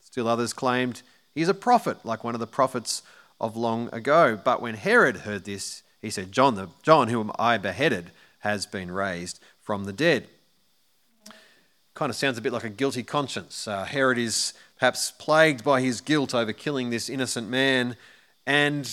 Still 0.00 0.26
others 0.26 0.54
claimed 0.54 1.02
he's 1.34 1.50
a 1.50 1.52
prophet, 1.52 1.98
like 2.02 2.24
one 2.24 2.32
of 2.34 2.40
the 2.40 2.46
prophets 2.46 3.02
of 3.38 3.58
long 3.58 3.90
ago. 3.92 4.40
But 4.42 4.62
when 4.62 4.76
Herod 4.76 5.18
heard 5.18 5.44
this, 5.44 5.82
he 6.00 6.08
said, 6.08 6.32
John, 6.32 6.54
the, 6.54 6.68
John, 6.82 7.08
whom 7.08 7.30
I 7.38 7.58
beheaded, 7.58 8.10
has 8.42 8.66
been 8.66 8.90
raised 8.90 9.40
from 9.60 9.84
the 9.84 9.92
dead. 9.92 10.26
Kind 11.94 12.10
of 12.10 12.16
sounds 12.16 12.38
a 12.38 12.40
bit 12.40 12.52
like 12.52 12.64
a 12.64 12.70
guilty 12.70 13.02
conscience. 13.02 13.68
Uh, 13.68 13.84
Herod 13.84 14.18
is 14.18 14.52
perhaps 14.78 15.12
plagued 15.12 15.62
by 15.62 15.80
his 15.80 16.00
guilt 16.00 16.34
over 16.34 16.52
killing 16.52 16.90
this 16.90 17.08
innocent 17.08 17.48
man, 17.48 17.96
and 18.46 18.90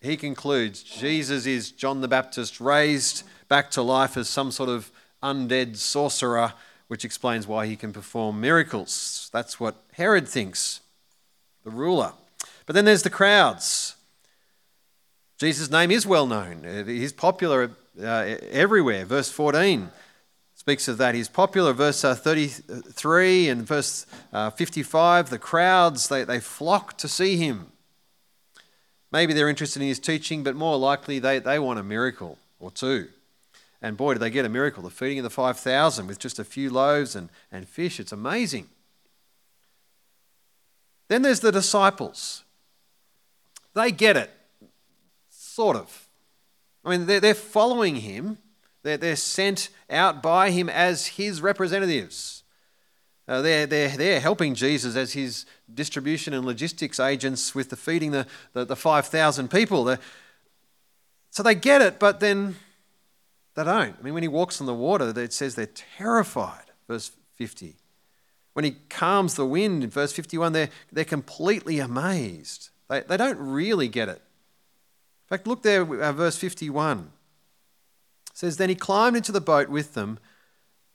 he 0.00 0.16
concludes 0.16 0.82
Jesus 0.82 1.46
is 1.46 1.70
John 1.70 2.02
the 2.02 2.08
Baptist 2.08 2.60
raised 2.60 3.22
back 3.48 3.70
to 3.72 3.82
life 3.82 4.16
as 4.16 4.28
some 4.28 4.50
sort 4.50 4.68
of 4.68 4.90
undead 5.22 5.76
sorcerer, 5.76 6.52
which 6.88 7.04
explains 7.04 7.46
why 7.46 7.66
he 7.66 7.76
can 7.76 7.92
perform 7.92 8.40
miracles. 8.40 9.30
That's 9.32 9.58
what 9.58 9.76
Herod 9.92 10.28
thinks, 10.28 10.80
the 11.64 11.70
ruler. 11.70 12.12
But 12.66 12.74
then 12.74 12.84
there's 12.84 13.04
the 13.04 13.10
crowds. 13.10 13.96
Jesus' 15.38 15.70
name 15.70 15.90
is 15.90 16.06
well 16.06 16.26
known, 16.26 16.84
he's 16.86 17.12
popular 17.12 17.70
uh, 18.00 18.36
everywhere. 18.50 19.04
Verse 19.04 19.30
14 19.30 19.90
speaks 20.54 20.88
of 20.88 20.98
that. 20.98 21.14
He's 21.14 21.28
popular. 21.28 21.72
Verse 21.72 22.04
uh, 22.04 22.14
33 22.14 23.48
and 23.48 23.66
verse 23.66 24.06
uh, 24.32 24.50
55 24.50 25.30
the 25.30 25.38
crowds, 25.38 26.08
they, 26.08 26.24
they 26.24 26.40
flock 26.40 26.96
to 26.98 27.08
see 27.08 27.36
him. 27.36 27.66
Maybe 29.10 29.34
they're 29.34 29.48
interested 29.48 29.82
in 29.82 29.88
his 29.88 29.98
teaching, 29.98 30.42
but 30.42 30.56
more 30.56 30.78
likely 30.78 31.18
they, 31.18 31.38
they 31.38 31.58
want 31.58 31.78
a 31.78 31.82
miracle 31.82 32.38
or 32.58 32.70
two. 32.70 33.08
And 33.82 33.96
boy, 33.96 34.14
did 34.14 34.20
they 34.20 34.30
get 34.30 34.46
a 34.46 34.48
miracle 34.48 34.82
the 34.82 34.90
feeding 34.90 35.18
of 35.18 35.24
the 35.24 35.30
5,000 35.30 36.06
with 36.06 36.18
just 36.18 36.38
a 36.38 36.44
few 36.44 36.70
loaves 36.70 37.16
and, 37.16 37.28
and 37.50 37.68
fish. 37.68 37.98
It's 37.98 38.12
amazing. 38.12 38.68
Then 41.08 41.22
there's 41.22 41.40
the 41.40 41.52
disciples. 41.52 42.44
They 43.74 43.90
get 43.90 44.16
it, 44.16 44.30
sort 45.28 45.76
of. 45.76 46.01
I 46.84 46.90
mean, 46.90 47.06
they're, 47.06 47.20
they're 47.20 47.34
following 47.34 47.96
him, 47.96 48.38
they're, 48.82 48.96
they're 48.96 49.16
sent 49.16 49.68
out 49.88 50.22
by 50.22 50.50
him 50.50 50.68
as 50.68 51.06
his 51.06 51.40
representatives. 51.40 52.42
Uh, 53.28 53.40
they're, 53.40 53.66
they're, 53.66 53.96
they're 53.96 54.20
helping 54.20 54.54
Jesus 54.54 54.96
as 54.96 55.12
his 55.12 55.46
distribution 55.72 56.34
and 56.34 56.44
logistics 56.44 56.98
agents 56.98 57.54
with 57.54 57.70
the 57.70 57.76
feeding 57.76 58.10
the, 58.10 58.26
the, 58.52 58.64
the 58.64 58.76
5,000 58.76 59.48
people. 59.48 59.96
So 61.30 61.42
they 61.42 61.54
get 61.54 61.80
it, 61.80 62.00
but 62.00 62.20
then 62.20 62.56
they 63.54 63.64
don't. 63.64 63.96
I 63.98 64.02
mean, 64.02 64.14
when 64.14 64.24
he 64.24 64.28
walks 64.28 64.60
on 64.60 64.66
the 64.66 64.74
water, 64.74 65.12
it 65.16 65.32
says 65.32 65.54
they're 65.54 65.66
terrified, 65.66 66.72
verse 66.88 67.12
50. 67.36 67.76
When 68.54 68.64
he 68.64 68.72
calms 68.88 69.34
the 69.34 69.46
wind 69.46 69.84
in 69.84 69.90
verse 69.90 70.12
51, 70.12 70.52
they're, 70.52 70.68
they're 70.90 71.04
completely 71.04 71.78
amazed. 71.78 72.70
They, 72.88 73.00
they 73.00 73.16
don't 73.16 73.38
really 73.38 73.88
get 73.88 74.08
it. 74.08 74.20
Fact, 75.32 75.46
look 75.46 75.62
there, 75.62 75.80
uh, 75.80 76.12
verse 76.12 76.36
51. 76.36 76.98
It 76.98 77.06
says, 78.34 78.58
Then 78.58 78.68
he 78.68 78.74
climbed 78.74 79.16
into 79.16 79.32
the 79.32 79.40
boat 79.40 79.70
with 79.70 79.94
them, 79.94 80.18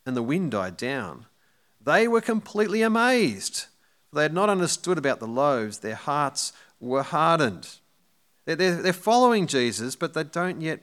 and 0.05 0.15
the 0.15 0.21
wind 0.21 0.51
died 0.51 0.77
down. 0.77 1.25
They 1.83 2.07
were 2.07 2.21
completely 2.21 2.83
amazed. 2.83 3.65
They 4.13 4.21
had 4.21 4.35
not 4.35 4.47
understood 4.47 4.99
about 4.99 5.19
the 5.19 5.25
loaves, 5.25 5.79
their 5.79 5.95
hearts 5.95 6.53
were 6.79 7.01
hardened. 7.01 7.67
They're 8.45 8.93
following 8.93 9.47
Jesus, 9.47 9.95
but 9.95 10.13
they 10.13 10.23
don't 10.23 10.61
yet 10.61 10.81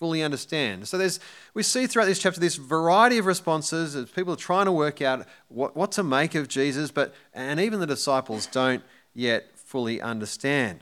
fully 0.00 0.20
understand. 0.20 0.88
So 0.88 0.98
there's, 0.98 1.20
we 1.54 1.62
see 1.62 1.86
throughout 1.86 2.06
this 2.06 2.18
chapter 2.18 2.40
this 2.40 2.56
variety 2.56 3.18
of 3.18 3.26
responses 3.26 3.94
as 3.94 4.10
people 4.10 4.32
are 4.32 4.36
trying 4.36 4.66
to 4.66 4.72
work 4.72 5.00
out 5.02 5.24
what, 5.46 5.76
what 5.76 5.92
to 5.92 6.02
make 6.02 6.34
of 6.34 6.48
Jesus, 6.48 6.90
but 6.90 7.14
and 7.32 7.60
even 7.60 7.78
the 7.78 7.86
disciples 7.86 8.46
don't 8.46 8.82
yet 9.14 9.56
fully 9.56 10.02
understand. 10.02 10.80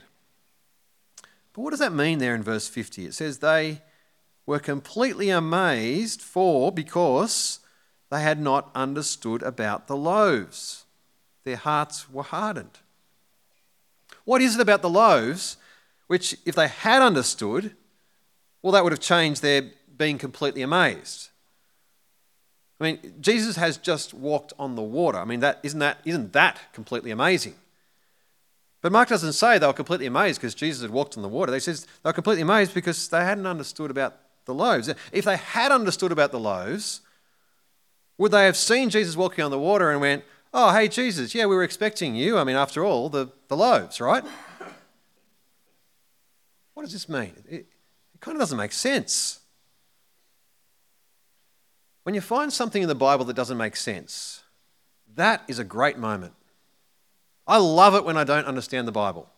But 1.57 1.63
what 1.63 1.69
does 1.71 1.79
that 1.79 1.91
mean 1.91 2.19
there 2.19 2.35
in 2.35 2.43
verse 2.43 2.67
50? 2.67 3.07
It 3.07 3.15
says 3.15 3.39
they 3.39 3.81
were 4.45 4.59
completely 4.59 5.31
amazed 5.31 6.21
for 6.21 6.71
because 6.71 7.61
they 8.11 8.21
had 8.21 8.39
not 8.39 8.69
understood 8.75 9.41
about 9.41 9.87
the 9.87 9.95
loaves. 9.97 10.85
Their 11.45 11.55
hearts 11.55 12.11
were 12.11 12.21
hardened. 12.21 12.77
What 14.23 14.39
is 14.39 14.53
it 14.53 14.61
about 14.61 14.83
the 14.83 14.89
loaves 14.89 15.57
which, 16.05 16.37
if 16.45 16.53
they 16.53 16.67
had 16.67 17.01
understood, 17.01 17.75
well, 18.61 18.73
that 18.73 18.83
would 18.83 18.93
have 18.93 18.99
changed 18.99 19.41
their 19.41 19.63
being 19.97 20.19
completely 20.19 20.61
amazed? 20.61 21.29
I 22.79 22.83
mean, 22.83 23.15
Jesus 23.19 23.55
has 23.55 23.77
just 23.77 24.13
walked 24.13 24.53
on 24.59 24.75
the 24.75 24.83
water. 24.83 25.17
I 25.17 25.25
mean, 25.25 25.39
that, 25.39 25.59
isn't, 25.63 25.79
that, 25.79 26.01
isn't 26.05 26.33
that 26.33 26.59
completely 26.71 27.09
amazing? 27.09 27.55
But 28.81 28.91
Mark 28.91 29.09
doesn't 29.09 29.33
say 29.33 29.57
they 29.57 29.67
were 29.67 29.73
completely 29.73 30.05
amazed 30.05 30.39
because 30.39 30.53
Jesus 30.53 30.81
had 30.81 30.91
walked 30.91 31.17
on 31.17 31.23
the 31.23 31.29
water. 31.29 31.51
They 31.51 31.59
says 31.59 31.85
they 32.03 32.09
were 32.09 32.13
completely 32.13 32.43
amazed 32.43 32.73
because 32.73 33.07
they 33.07 33.23
hadn't 33.23 33.47
understood 33.47 33.89
about 33.89 34.15
the 34.45 34.53
loaves. 34.53 34.89
If 35.11 35.25
they 35.25 35.37
had 35.37 35.71
understood 35.71 36.11
about 36.11 36.31
the 36.31 36.39
loaves, 36.39 37.01
would 38.17 38.31
they 38.31 38.45
have 38.45 38.57
seen 38.57 38.89
Jesus 38.89 39.15
walking 39.15 39.43
on 39.43 39.51
the 39.51 39.59
water 39.59 39.91
and 39.91 40.01
went, 40.01 40.23
Oh, 40.53 40.73
hey, 40.73 40.87
Jesus, 40.87 41.35
yeah, 41.35 41.45
we 41.45 41.55
were 41.55 41.63
expecting 41.63 42.15
you. 42.15 42.37
I 42.37 42.43
mean, 42.43 42.55
after 42.55 42.83
all, 42.83 43.09
the, 43.09 43.29
the 43.47 43.57
loaves, 43.57 43.99
right? 43.99 44.23
What 46.73 46.83
does 46.83 46.93
this 46.93 47.09
mean? 47.09 47.33
It, 47.49 47.65
it 48.13 48.21
kind 48.21 48.35
of 48.35 48.39
doesn't 48.39 48.57
make 48.57 48.71
sense. 48.71 49.39
When 52.03 52.15
you 52.15 52.21
find 52.21 52.53
something 52.53 52.81
in 52.81 52.87
the 52.87 52.95
Bible 52.95 53.25
that 53.25 53.35
doesn't 53.35 53.57
make 53.57 53.75
sense, 53.75 54.43
that 55.15 55.43
is 55.47 55.59
a 55.59 55.63
great 55.63 55.97
moment. 55.97 56.33
I 57.47 57.57
love 57.57 57.95
it 57.95 58.03
when 58.03 58.17
I 58.17 58.23
don't 58.23 58.45
understand 58.45 58.87
the 58.87 58.91
Bible. 58.91 59.29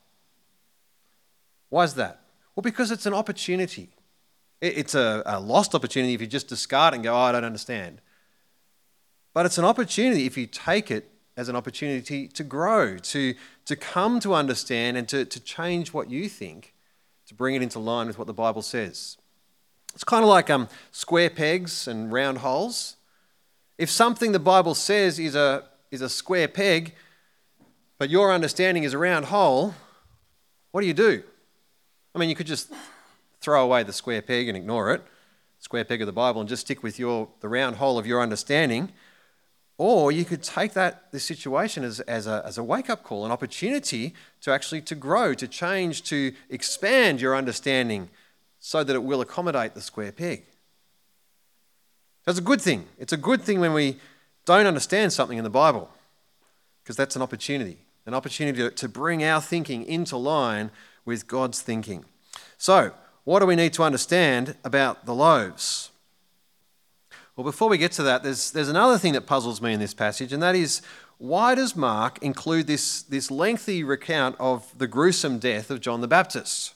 Why 1.70 1.84
is 1.84 1.94
that? 1.96 2.22
Well, 2.56 2.64
because 2.64 2.92
it's 2.92 3.06
an 3.06 3.14
opportunity. 3.14 3.90
It's 4.62 4.96
a, 4.96 5.22
a 5.26 5.40
lost 5.40 5.76
opportunity 5.76 6.14
if 6.14 6.22
you 6.22 6.28
just 6.28 6.48
discard 6.48 6.94
it 6.94 6.98
and 6.98 7.04
go, 7.04 7.14
oh, 7.14 7.18
I 7.18 7.32
don't 7.32 7.46
understand. 7.46 8.02
But 9.34 9.46
it's 9.46 9.58
an 9.58 9.66
opportunity 9.66 10.26
if 10.26 10.38
you 10.38 10.48
take 10.48 10.92
it 10.92 11.12
as 11.38 11.48
an 11.48 11.56
opportunity 11.56 12.28
to 12.28 12.44
grow, 12.44 12.98
to, 12.98 13.36
to 13.66 13.76
come 13.76 14.20
to 14.20 14.34
understand 14.34 14.98
and 14.98 15.08
to, 15.08 15.24
to 15.24 15.40
change 15.40 15.94
what 15.94 16.10
you 16.10 16.28
think, 16.28 16.74
to 17.28 17.34
bring 17.34 17.56
it 17.56 17.62
into 17.62 17.80
line 17.80 18.08
with 18.08 18.18
what 18.18 18.28
the 18.28 18.34
Bible 18.34 18.62
says. 18.62 19.16
It's 19.94 20.04
kind 20.04 20.24
of 20.24 20.30
like 20.30 20.50
um, 20.50 20.68
square 20.92 21.30
pegs 21.30 21.88
and 21.88 22.12
round 22.12 22.40
holes. 22.40 22.98
If 23.78 23.90
something 23.90 24.34
the 24.34 24.40
Bible 24.40 24.76
says 24.76 25.20
is 25.20 25.36
a, 25.36 25.64
is 25.92 26.02
a 26.02 26.10
square 26.10 26.50
peg, 26.50 26.94
but 28.00 28.10
your 28.10 28.34
understanding 28.34 28.84
is 28.84 28.94
a 28.94 28.98
round 28.98 29.26
hole, 29.26 29.76
what 30.72 30.82
do 30.82 30.88
you 30.88 30.94
do? 30.96 31.22
I 32.16 32.18
mean, 32.18 32.30
you 32.30 32.36
could 32.36 32.48
just 32.48 32.72
throw 33.40 33.64
away 33.64 33.84
the 33.84 33.94
square 33.94 34.22
peg 34.24 34.48
and 34.48 34.58
ignore 34.58 34.92
it, 34.94 35.04
square 35.60 35.86
peg 35.86 36.02
of 36.02 36.08
the 36.08 36.12
Bible, 36.14 36.42
and 36.42 36.50
just 36.50 36.62
stick 36.62 36.82
with 36.82 36.98
your, 36.98 37.28
the 37.42 37.48
round 37.48 37.76
hole 37.76 38.00
of 38.00 38.08
your 38.08 38.22
understanding. 38.22 38.92
Or 39.78 40.12
you 40.12 40.26
could 40.26 40.44
take 40.44 40.74
that 40.74 41.12
this 41.12 41.24
situation 41.24 41.84
as, 41.84 42.00
as 42.02 42.28
a, 42.28 42.42
as 42.46 42.58
a 42.58 42.64
wake-up 42.64 43.04
call, 43.04 43.26
an 43.26 43.32
opportunity 43.32 44.14
to 44.42 44.52
actually 44.52 44.82
to 44.82 44.96
grow, 44.96 45.34
to 45.34 45.48
change, 45.48 46.04
to 46.04 46.34
expand 46.50 47.22
your 47.22 47.36
understanding 47.36 48.10
so 48.60 48.84
that 48.84 48.94
it 48.94 49.04
will 49.04 49.22
accommodate 49.22 49.76
the 49.76 49.82
square 49.82 50.12
peg. 50.12 50.46
That's 52.26 52.40
a 52.40 52.42
good 52.42 52.62
thing. 52.62 52.88
It's 52.98 53.14
a 53.14 53.18
good 53.18 53.42
thing 53.42 53.60
when 53.60 53.74
we 53.74 53.98
don't 54.46 54.68
understand 54.68 55.14
something 55.14 55.38
in 55.38 55.46
the 55.46 55.50
Bible, 55.50 55.90
because 56.84 56.98
that's 56.98 57.16
an 57.16 57.22
opportunity, 57.22 57.78
an 58.06 58.14
opportunity 58.14 58.70
to 58.70 58.90
bring 58.90 59.24
our 59.24 59.42
thinking 59.42 59.84
into 59.86 60.18
line 60.18 60.72
with 61.06 61.28
God's 61.28 61.62
thinking. 61.62 62.06
So, 62.58 62.92
what 63.24 63.40
do 63.40 63.46
we 63.46 63.56
need 63.56 63.74
to 63.74 63.84
understand 63.84 64.56
about 64.64 65.06
the 65.06 65.14
loaves? 65.14 65.92
Well, 67.36 67.44
before 67.46 67.70
we 67.70 67.78
get 67.78 67.92
to 67.94 68.04
that, 68.04 68.24
there's, 68.24 68.52
there's 68.52 68.70
another 68.70 68.98
thing 68.98 69.14
that 69.14 69.26
puzzles 69.26 69.62
me 69.62 69.74
in 69.74 69.80
this 69.80 69.94
passage, 69.94 70.34
and 70.34 70.44
that 70.44 70.56
is 70.56 70.82
why 71.20 71.54
does 71.54 71.76
Mark 71.76 72.18
include 72.22 72.68
this, 72.68 73.02
this 73.02 73.30
lengthy 73.30 73.84
recount 73.84 74.36
of 74.40 74.78
the 74.78 74.88
gruesome 74.88 75.38
death 75.38 75.70
of 75.70 75.82
John 75.82 76.02
the 76.02 76.08
Baptist? 76.08 76.74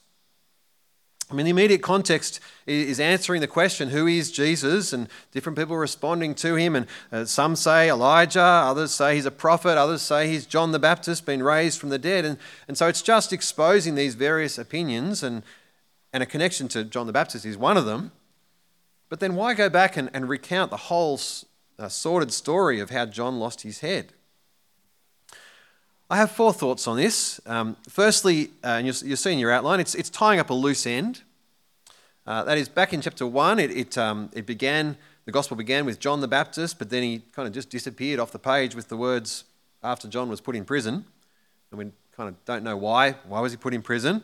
I 1.32 1.36
mean, 1.36 1.46
the 1.46 1.52
immediate 1.52 1.82
context 1.82 2.40
is 2.68 3.00
answering 3.00 3.42
the 3.42 3.48
question, 3.48 3.90
who 3.90 4.08
is 4.08 4.32
Jesus? 4.32 4.94
And 4.94 5.08
different 5.32 5.58
people 5.58 5.78
responding 5.78 6.36
to 6.36 6.56
him. 6.56 6.76
And 6.76 6.86
uh, 7.12 7.26
some 7.26 7.56
say 7.56 7.90
Elijah, 7.90 8.42
others 8.42 8.92
say 8.92 9.16
he's 9.16 9.26
a 9.26 9.32
prophet, 9.32 9.78
others 9.78 10.02
say 10.02 10.28
he's 10.28 10.46
John 10.46 10.72
the 10.74 10.80
Baptist, 10.80 11.26
been 11.26 11.42
raised 11.42 11.80
from 11.80 11.90
the 11.90 11.98
dead. 11.98 12.26
And, 12.26 12.38
and 12.68 12.78
so 12.78 12.88
it's 12.88 13.02
just 13.02 13.34
exposing 13.34 13.96
these 13.96 14.16
various 14.16 14.58
opinions, 14.58 15.24
and, 15.24 15.44
and 16.12 16.22
a 16.22 16.28
connection 16.28 16.68
to 16.70 16.84
John 16.84 17.08
the 17.08 17.14
Baptist 17.14 17.46
is 17.46 17.58
one 17.58 17.78
of 17.78 17.86
them. 17.86 18.12
But 19.10 19.20
then 19.20 19.36
why 19.36 19.54
go 19.54 19.70
back 19.70 19.98
and, 19.98 20.10
and 20.14 20.28
recount 20.28 20.72
the 20.72 20.78
whole 20.78 21.20
uh, 21.80 21.88
sordid 21.88 22.32
story 22.34 22.80
of 22.80 22.90
how 22.90 23.06
John 23.06 23.40
lost 23.40 23.62
his 23.62 23.80
head? 23.80 24.14
I 26.10 26.18
have 26.18 26.32
four 26.32 26.54
thoughts 26.54 26.88
on 26.88 26.98
this. 26.98 27.40
Um, 27.46 27.78
firstly, 27.90 28.52
uh, 28.64 28.68
and 28.68 28.86
you'll, 28.86 28.96
you'll, 29.04 29.18
see 29.18 29.34
in 29.34 29.40
your 29.40 29.52
outline, 29.52 29.80
it's, 29.80 29.96
it's 29.96 30.10
tying 30.10 30.40
up 30.40 30.50
a 30.50 30.54
loose 30.54 30.86
end. 30.86 31.24
Uh, 32.28 32.44
that 32.44 32.58
is, 32.58 32.70
back 32.70 32.94
in 32.94 33.02
chapter 33.02 33.26
1, 33.26 33.60
it, 33.60 33.72
it, 33.72 33.98
um, 33.98 34.30
it 34.34 34.46
began, 34.46 34.98
the 35.26 35.32
gospel 35.32 35.58
began 35.58 35.86
with 35.86 36.00
John 36.00 36.22
the 36.22 36.28
Baptist, 36.28 36.78
but 36.78 36.90
then 36.90 37.04
he 37.04 37.22
kind 37.34 37.48
of 37.48 37.54
just 37.54 37.70
disappeared 37.70 38.20
off 38.20 38.32
the 38.32 38.40
page 38.40 38.76
with 38.76 38.90
the 38.90 38.98
words, 38.98 39.46
after 39.84 40.08
John 40.08 40.30
was 40.30 40.42
put 40.42 40.56
in 40.56 40.66
prison. 40.66 41.06
And 41.72 41.78
we 41.78 41.92
kind 42.16 42.30
of 42.30 42.46
don't 42.46 42.64
know 42.64 42.78
why. 42.78 43.12
Why 43.28 43.40
was 43.42 43.52
he 43.52 43.58
put 43.58 43.74
in 43.74 43.82
prison? 43.82 44.24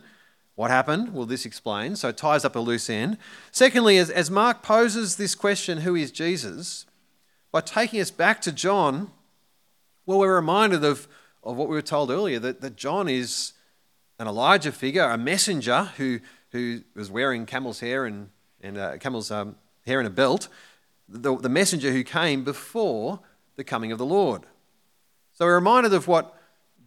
What 0.56 0.72
happened? 0.72 1.14
Well, 1.14 1.26
this 1.26 1.46
explains. 1.46 2.02
So 2.02 2.10
it 2.10 2.18
ties 2.18 2.46
up 2.46 2.56
a 2.56 2.60
loose 2.60 2.90
end. 2.90 3.18
Secondly, 3.52 3.98
as, 3.98 4.10
as 4.10 4.30
Mark 4.30 4.62
poses 4.62 5.16
this 5.16 5.36
question, 5.36 5.80
who 5.80 5.96
is 5.96 6.12
Jesus? 6.12 6.86
By 7.52 7.62
taking 7.62 8.00
us 8.00 8.12
back 8.12 8.42
to 8.42 8.52
John, 8.52 9.12
well, 10.06 10.20
we're 10.20 10.36
reminded 10.36 10.84
of 10.84 11.08
of 11.44 11.56
what 11.56 11.68
we 11.70 11.76
were 11.76 11.82
told 11.82 12.12
earlier 12.12 12.40
that, 12.40 12.62
that 12.62 12.76
John 12.76 13.08
is 13.08 13.54
an 14.20 14.28
Elijah 14.28 14.72
figure, 14.72 15.04
a 15.04 15.18
messenger 15.18 15.86
who, 15.98 16.20
who 16.52 16.82
was 16.96 17.10
wearing 17.10 17.46
camel's 17.46 17.80
hair 17.80 18.06
and, 18.06 18.30
and 18.62 18.78
uh, 18.78 18.98
camel's 18.98 19.32
um, 19.32 19.56
hair 19.86 20.00
and 20.00 20.08
a 20.08 20.12
belt, 20.12 20.48
the, 21.08 21.36
the 21.38 21.50
messenger 21.50 21.92
who 21.92 22.04
came 22.04 22.44
before 22.44 23.20
the 23.56 23.64
coming 23.64 23.92
of 23.92 23.98
the 23.98 24.06
Lord. 24.06 24.44
So 25.34 25.46
we're 25.46 25.56
reminded 25.56 25.94
of 25.94 26.08
what 26.08 26.36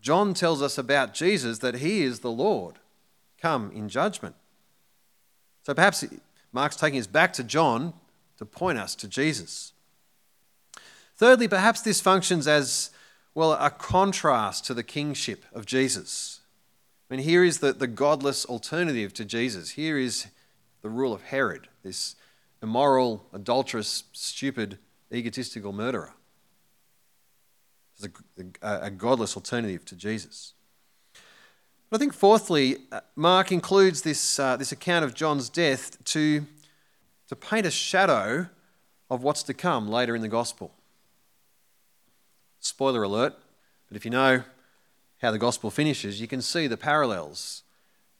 John 0.00 0.34
tells 0.34 0.60
us 0.60 0.76
about 0.76 1.14
Jesus 1.14 1.58
that 1.58 1.76
he 1.76 2.02
is 2.02 2.20
the 2.20 2.30
Lord 2.30 2.78
come 3.40 3.72
in 3.72 3.88
judgment. 3.88 4.36
So 5.64 5.74
perhaps 5.74 6.04
Mark's 6.52 6.76
taking 6.76 7.00
us 7.00 7.06
back 7.06 7.32
to 7.34 7.44
John 7.44 7.94
to 8.36 8.44
point 8.44 8.78
us 8.78 8.94
to 8.96 9.08
Jesus. 9.08 9.72
Thirdly, 11.16 11.48
perhaps 11.48 11.80
this 11.82 12.00
functions 12.00 12.46
as 12.46 12.90
well, 13.34 13.52
a 13.52 13.70
contrast 13.70 14.64
to 14.66 14.74
the 14.74 14.82
kingship 14.82 15.44
of 15.52 15.66
Jesus. 15.66 16.40
I 17.10 17.16
mean, 17.16 17.24
here 17.24 17.44
is 17.44 17.58
the, 17.58 17.72
the 17.72 17.86
godless 17.86 18.44
alternative 18.44 19.12
to 19.14 19.24
Jesus. 19.24 19.70
Here 19.70 19.98
is 19.98 20.26
the 20.82 20.88
rule 20.88 21.12
of 21.12 21.22
Herod, 21.22 21.68
this 21.82 22.16
immoral, 22.62 23.26
adulterous, 23.32 24.04
stupid, 24.12 24.78
egotistical 25.12 25.72
murderer. 25.72 26.14
It's 27.96 28.08
a, 28.38 28.66
a, 28.66 28.86
a 28.86 28.90
godless 28.90 29.36
alternative 29.36 29.84
to 29.86 29.96
Jesus. 29.96 30.54
But 31.88 31.96
I 31.96 31.98
think, 31.98 32.14
fourthly, 32.14 32.78
uh, 32.90 33.00
Mark 33.16 33.52
includes 33.52 34.02
this, 34.02 34.38
uh, 34.38 34.56
this 34.56 34.72
account 34.72 35.04
of 35.04 35.14
John's 35.14 35.50
death 35.50 36.02
to, 36.04 36.46
to 37.28 37.36
paint 37.36 37.66
a 37.66 37.70
shadow 37.70 38.46
of 39.10 39.22
what's 39.22 39.42
to 39.42 39.54
come 39.54 39.88
later 39.90 40.16
in 40.16 40.22
the 40.22 40.28
gospel. 40.28 40.72
Spoiler 42.62 43.02
alert, 43.02 43.34
but 43.88 43.96
if 43.96 44.04
you 44.04 44.10
know 44.12 44.44
how 45.20 45.32
the 45.32 45.38
gospel 45.38 45.68
finishes, 45.68 46.20
you 46.20 46.28
can 46.28 46.40
see 46.40 46.68
the 46.68 46.76
parallels 46.76 47.64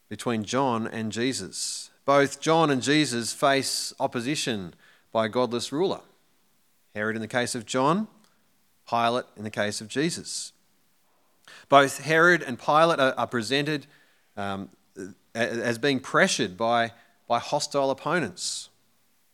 between 0.09 0.43
John 0.43 0.85
and 0.85 1.13
Jesus. 1.13 1.89
Both 2.03 2.41
John 2.41 2.69
and 2.69 2.81
Jesus 2.81 3.31
face 3.31 3.93
opposition 4.01 4.73
by 5.13 5.27
a 5.27 5.29
godless 5.29 5.71
ruler. 5.71 6.01
Herod 6.93 7.15
in 7.15 7.21
the 7.21 7.27
case 7.27 7.55
of 7.55 7.65
John, 7.65 8.09
Pilate 8.87 9.23
in 9.37 9.45
the 9.45 9.49
case 9.49 9.79
of 9.79 9.87
Jesus. 9.87 10.51
Both 11.69 11.99
Herod 11.99 12.43
and 12.43 12.59
Pilate 12.59 12.99
are, 12.99 13.27
presented 13.27 13.87
um, 14.35 14.67
as 15.33 15.77
being 15.77 16.01
pressured 16.01 16.57
by, 16.57 16.91
by 17.29 17.39
hostile 17.39 17.91
opponents 17.91 18.69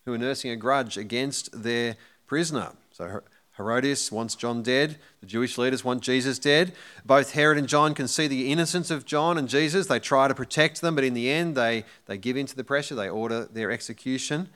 who 0.06 0.14
are 0.14 0.20
nursing 0.20 0.52
a 0.52 0.56
grudge 0.56 0.98
against 0.98 1.64
their 1.64 1.98
prisoner. 2.28 2.74
So 2.92 3.22
Herodias 3.60 4.10
wants 4.10 4.36
John 4.36 4.64
dead. 4.64 4.98
The 5.20 5.28
Jewish 5.28 5.58
leaders 5.58 5.84
want 5.84 6.02
Jesus 6.02 6.40
dead. 6.40 6.72
Both 7.06 7.34
Herod 7.34 7.58
and 7.58 7.68
John 7.68 7.94
can 7.94 8.08
see 8.08 8.26
the 8.26 8.52
innocence 8.52 8.90
of 8.90 9.06
John 9.06 9.38
and 9.38 9.50
Jesus. 9.50 9.88
They 9.88 10.00
try 10.00 10.30
to 10.30 10.34
protect 10.34 10.80
them, 10.80 10.96
but 10.96 11.04
in 11.04 11.14
the 11.14 11.30
end, 11.30 11.56
they, 11.56 11.84
they 12.06 12.18
give 12.18 12.38
in 12.38 12.46
to 12.46 12.56
the 12.56 12.64
pressure. 12.64 12.96
They 12.96 13.10
order 13.10 13.46
their 13.46 13.70
execution. 13.70 14.48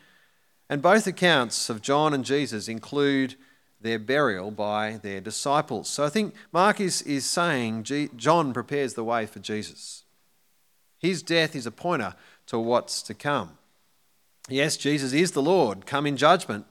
And 0.69 0.81
both 0.81 1.05
accounts 1.05 1.69
of 1.69 1.81
John 1.81 2.13
and 2.13 2.23
Jesus 2.23 2.69
include 2.69 3.35
their 3.81 3.99
burial 3.99 4.51
by 4.51 5.01
their 5.03 5.19
disciples. 5.19 5.89
So 5.89 6.05
I 6.05 6.09
think 6.09 6.33
Mark 6.53 6.79
is, 6.79 7.01
is 7.01 7.25
saying 7.25 7.83
John 8.15 8.53
prepares 8.53 8.93
the 8.93 9.03
way 9.03 9.25
for 9.25 9.39
Jesus. 9.39 10.03
His 10.97 11.21
death 11.21 11.57
is 11.57 11.65
a 11.65 11.71
pointer 11.71 12.15
to 12.47 12.57
what's 12.57 13.01
to 13.03 13.13
come. 13.13 13.57
Yes, 14.47 14.77
Jesus 14.77 15.11
is 15.11 15.31
the 15.31 15.41
Lord, 15.41 15.85
come 15.85 16.05
in 16.05 16.15
judgment, 16.15 16.65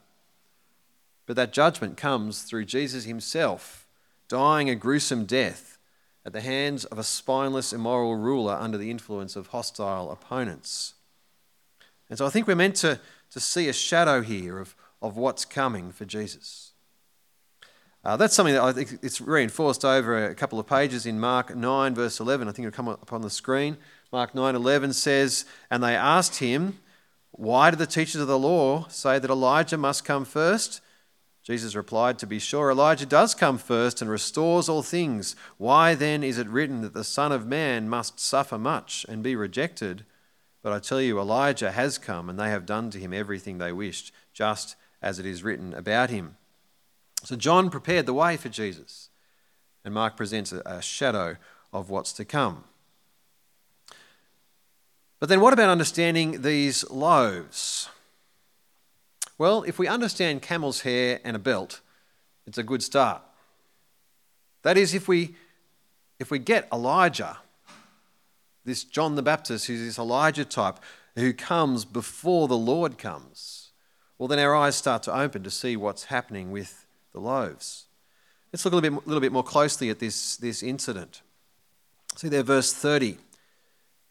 but 1.27 1.37
that 1.37 1.53
judgment 1.53 1.97
comes 1.97 2.43
through 2.43 2.65
Jesus 2.65 3.05
himself 3.05 3.87
dying 4.29 4.71
a 4.71 4.75
gruesome 4.75 5.25
death 5.25 5.79
at 6.25 6.33
the 6.33 6.41
hands 6.41 6.85
of 6.87 6.99
a 6.99 7.05
spineless, 7.05 7.73
immoral 7.73 8.17
ruler 8.17 8.55
under 8.55 8.79
the 8.79 8.91
influence 8.91 9.37
of 9.37 9.49
hostile 9.49 10.11
opponents. 10.11 10.95
And 12.09 12.19
so 12.19 12.27
I 12.27 12.31
think 12.31 12.47
we're 12.47 12.55
meant 12.55 12.77
to, 12.77 13.01
to 13.31 13.41
see 13.41 13.69
a 13.69 13.73
shadow 13.73 14.23
here 14.23 14.59
of, 14.59 14.75
of 15.01 15.17
what's 15.17 15.45
coming 15.45 15.93
for 15.93 16.05
Jesus. 16.05 16.73
Uh, 18.05 18.17
that's 18.17 18.35
something 18.35 18.55
that 18.55 18.63
I 18.63 18.73
think 18.73 18.99
it's 19.03 19.21
reinforced 19.21 19.85
over 19.85 20.27
a 20.27 20.35
couple 20.35 20.59
of 20.59 20.67
pages 20.67 21.07
in 21.07 21.21
Mark 21.21 21.55
9, 21.55 21.95
verse 21.95 22.19
11. 22.19 22.49
I 22.49 22.53
think 22.53 22.67
it'll 22.67 22.77
come 22.77 22.89
up 22.89 23.13
on 23.13 23.23
the 23.23 23.31
screen. 23.31 23.77
Mark 24.13 24.35
9, 24.35 24.55
11 24.57 24.93
says, 24.93 25.45
And 25.71 25.83
they 25.83 25.95
asked 25.95 26.39
him, 26.39 26.81
Why 27.31 27.71
do 27.71 27.77
the 27.77 27.87
teachers 27.87 28.21
of 28.21 28.29
the 28.29 28.39
law 28.39 28.89
say 28.89 29.19
that 29.19 29.31
Elijah 29.31 29.77
must 29.77 30.05
come 30.05 30.25
first? 30.25 30.81
Jesus 31.43 31.75
replied, 31.75 32.19
To 32.19 32.27
be 32.27 32.39
sure, 32.39 32.71
Elijah 32.71 33.07
does 33.07 33.35
come 33.35 33.59
first 33.59 34.01
and 34.01 34.11
restores 34.11 34.69
all 34.69 34.83
things. 34.83 35.35
Why 35.59 35.95
then 35.95 36.23
is 36.23 36.39
it 36.39 36.47
written 36.47 36.83
that 36.83 36.95
the 36.95 37.05
Son 37.05 37.33
of 37.33 37.47
Man 37.47 37.89
must 37.89 38.21
suffer 38.21 38.59
much 38.59 39.05
and 39.09 39.23
be 39.23 39.35
rejected? 39.35 40.05
But 40.63 40.73
I 40.73 40.79
tell 40.79 41.01
you, 41.01 41.19
Elijah 41.19 41.73
has 41.73 41.99
come, 41.99 42.31
and 42.31 42.39
they 42.39 42.51
have 42.51 42.65
done 42.65 42.91
to 42.91 42.99
him 42.99 43.13
everything 43.13 43.59
they 43.59 43.73
wished, 43.73 44.13
just 44.33 44.77
as 45.01 45.19
it 45.19 45.27
is 45.27 45.43
written 45.43 45.75
about 45.75 46.11
him. 46.11 46.37
So 47.25 47.35
John 47.35 47.71
prepared 47.71 48.07
the 48.07 48.15
way 48.15 48.37
for 48.37 48.49
Jesus, 48.49 49.09
and 49.85 49.93
Mark 49.93 50.17
presents 50.17 50.53
a 50.53 50.81
shadow 50.81 51.37
of 51.73 51.91
what's 51.91 52.13
to 52.15 52.25
come. 52.25 52.65
But 55.19 55.29
then, 55.29 55.41
what 55.41 55.53
about 55.53 55.69
understanding 55.69 56.43
these 56.43 56.89
loaves? 56.91 57.89
Well, 59.39 59.63
if 59.65 59.79
we 59.79 59.89
understand 59.89 60.43
camel's 60.43 60.83
hair 60.83 61.21
and 61.25 61.35
a 61.35 61.39
belt, 61.39 61.81
it's 62.47 62.59
a 62.59 62.63
good 62.63 62.83
start. 62.83 63.23
That 64.63 64.77
is, 64.77 64.95
if 64.95 65.09
we, 65.09 65.35
if 66.19 66.31
we 66.31 66.39
get 66.39 66.69
Elijah, 66.73 67.39
this 68.65 68.85
John 68.85 69.17
the 69.17 69.23
Baptist, 69.23 69.67
who's 69.67 69.81
this 69.81 69.99
Elijah 69.99 70.45
type, 70.45 70.79
who 71.17 71.33
comes 71.33 71.85
before 71.85 72.49
the 72.49 72.57
Lord 72.57 72.99
comes, 72.99 73.71
well, 74.19 74.29
then 74.29 74.39
our 74.39 74.55
eyes 74.55 74.77
start 74.77 75.03
to 75.05 75.15
open 75.15 75.43
to 75.43 75.51
see 75.51 75.77
what's 75.77 76.05
happening 76.05 76.53
with 76.53 76.87
the 77.13 77.19
loaves. 77.19 77.87
Let's 78.53 78.65
look 78.65 78.73
a 78.73 78.77
little 78.77 78.99
bit, 78.99 79.07
little 79.07 79.21
bit 79.21 79.33
more 79.33 79.43
closely 79.43 79.91
at 79.91 79.99
this, 79.99 80.37
this 80.37 80.63
incident. 80.63 81.23
See 82.17 82.29
there, 82.29 82.43
verse 82.43 82.73
30. 82.73 83.09
It 83.09 83.19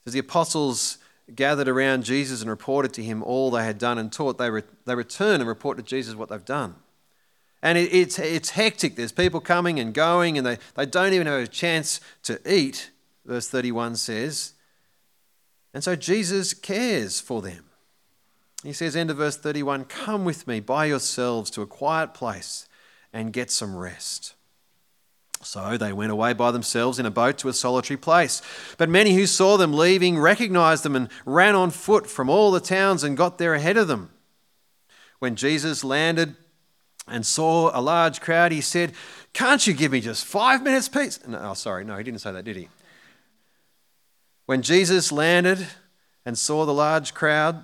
says, 0.03 0.13
The 0.13 0.19
apostles 0.19 0.97
gathered 1.35 1.67
around 1.67 2.03
Jesus 2.03 2.41
and 2.41 2.49
reported 2.49 2.93
to 2.93 3.03
him 3.03 3.23
all 3.23 3.51
they 3.51 3.63
had 3.63 3.77
done 3.77 3.97
and 3.97 4.11
taught. 4.11 4.37
They, 4.37 4.49
re- 4.49 4.63
they 4.85 4.95
return 4.95 5.41
and 5.41 5.47
report 5.47 5.77
to 5.77 5.83
Jesus 5.83 6.15
what 6.15 6.29
they've 6.29 6.43
done. 6.43 6.75
And 7.61 7.77
it, 7.77 7.93
it's, 7.93 8.17
it's 8.19 8.51
hectic. 8.51 8.95
There's 8.95 9.11
people 9.11 9.39
coming 9.39 9.79
and 9.79 9.93
going, 9.93 10.37
and 10.37 10.45
they, 10.45 10.57
they 10.75 10.85
don't 10.85 11.13
even 11.13 11.27
have 11.27 11.41
a 11.41 11.47
chance 11.47 12.01
to 12.23 12.39
eat, 12.51 12.91
verse 13.25 13.47
31 13.47 13.95
says. 13.97 14.53
And 15.73 15.83
so 15.83 15.95
Jesus 15.95 16.53
cares 16.53 17.19
for 17.19 17.41
them. 17.41 17.65
He 18.63 18.73
says, 18.73 18.95
end 18.95 19.09
of 19.09 19.17
verse 19.17 19.37
31 19.37 19.85
Come 19.85 20.25
with 20.25 20.47
me 20.47 20.59
by 20.59 20.85
yourselves 20.85 21.49
to 21.51 21.61
a 21.61 21.67
quiet 21.67 22.13
place 22.13 22.67
and 23.13 23.33
get 23.33 23.51
some 23.51 23.75
rest. 23.75 24.35
So 25.43 25.77
they 25.77 25.93
went 25.93 26.11
away 26.11 26.33
by 26.33 26.51
themselves 26.51 26.99
in 26.99 27.05
a 27.05 27.11
boat 27.11 27.37
to 27.39 27.49
a 27.49 27.53
solitary 27.53 27.97
place. 27.97 28.41
But 28.77 28.89
many 28.89 29.13
who 29.13 29.25
saw 29.25 29.57
them 29.57 29.73
leaving 29.73 30.19
recognized 30.19 30.83
them 30.83 30.95
and 30.95 31.09
ran 31.25 31.55
on 31.55 31.71
foot 31.71 32.07
from 32.07 32.29
all 32.29 32.51
the 32.51 32.59
towns 32.59 33.03
and 33.03 33.17
got 33.17 33.37
there 33.37 33.53
ahead 33.53 33.77
of 33.77 33.87
them. 33.87 34.11
When 35.19 35.35
Jesus 35.35 35.83
landed 35.83 36.35
and 37.07 37.25
saw 37.25 37.77
a 37.77 37.81
large 37.81 38.21
crowd, 38.21 38.51
he 38.51 38.61
said, 38.61 38.93
Can't 39.33 39.65
you 39.65 39.73
give 39.73 39.91
me 39.91 40.01
just 40.01 40.25
five 40.25 40.63
minutes, 40.63 40.89
peace? 40.89 41.19
No, 41.27 41.39
oh, 41.41 41.53
sorry, 41.53 41.83
no, 41.83 41.97
he 41.97 42.03
didn't 42.03 42.21
say 42.21 42.31
that, 42.31 42.45
did 42.45 42.55
he? 42.55 42.69
When 44.45 44.61
Jesus 44.61 45.11
landed 45.11 45.67
and 46.25 46.37
saw 46.37 46.65
the 46.65 46.73
large 46.73 47.13
crowd, 47.13 47.63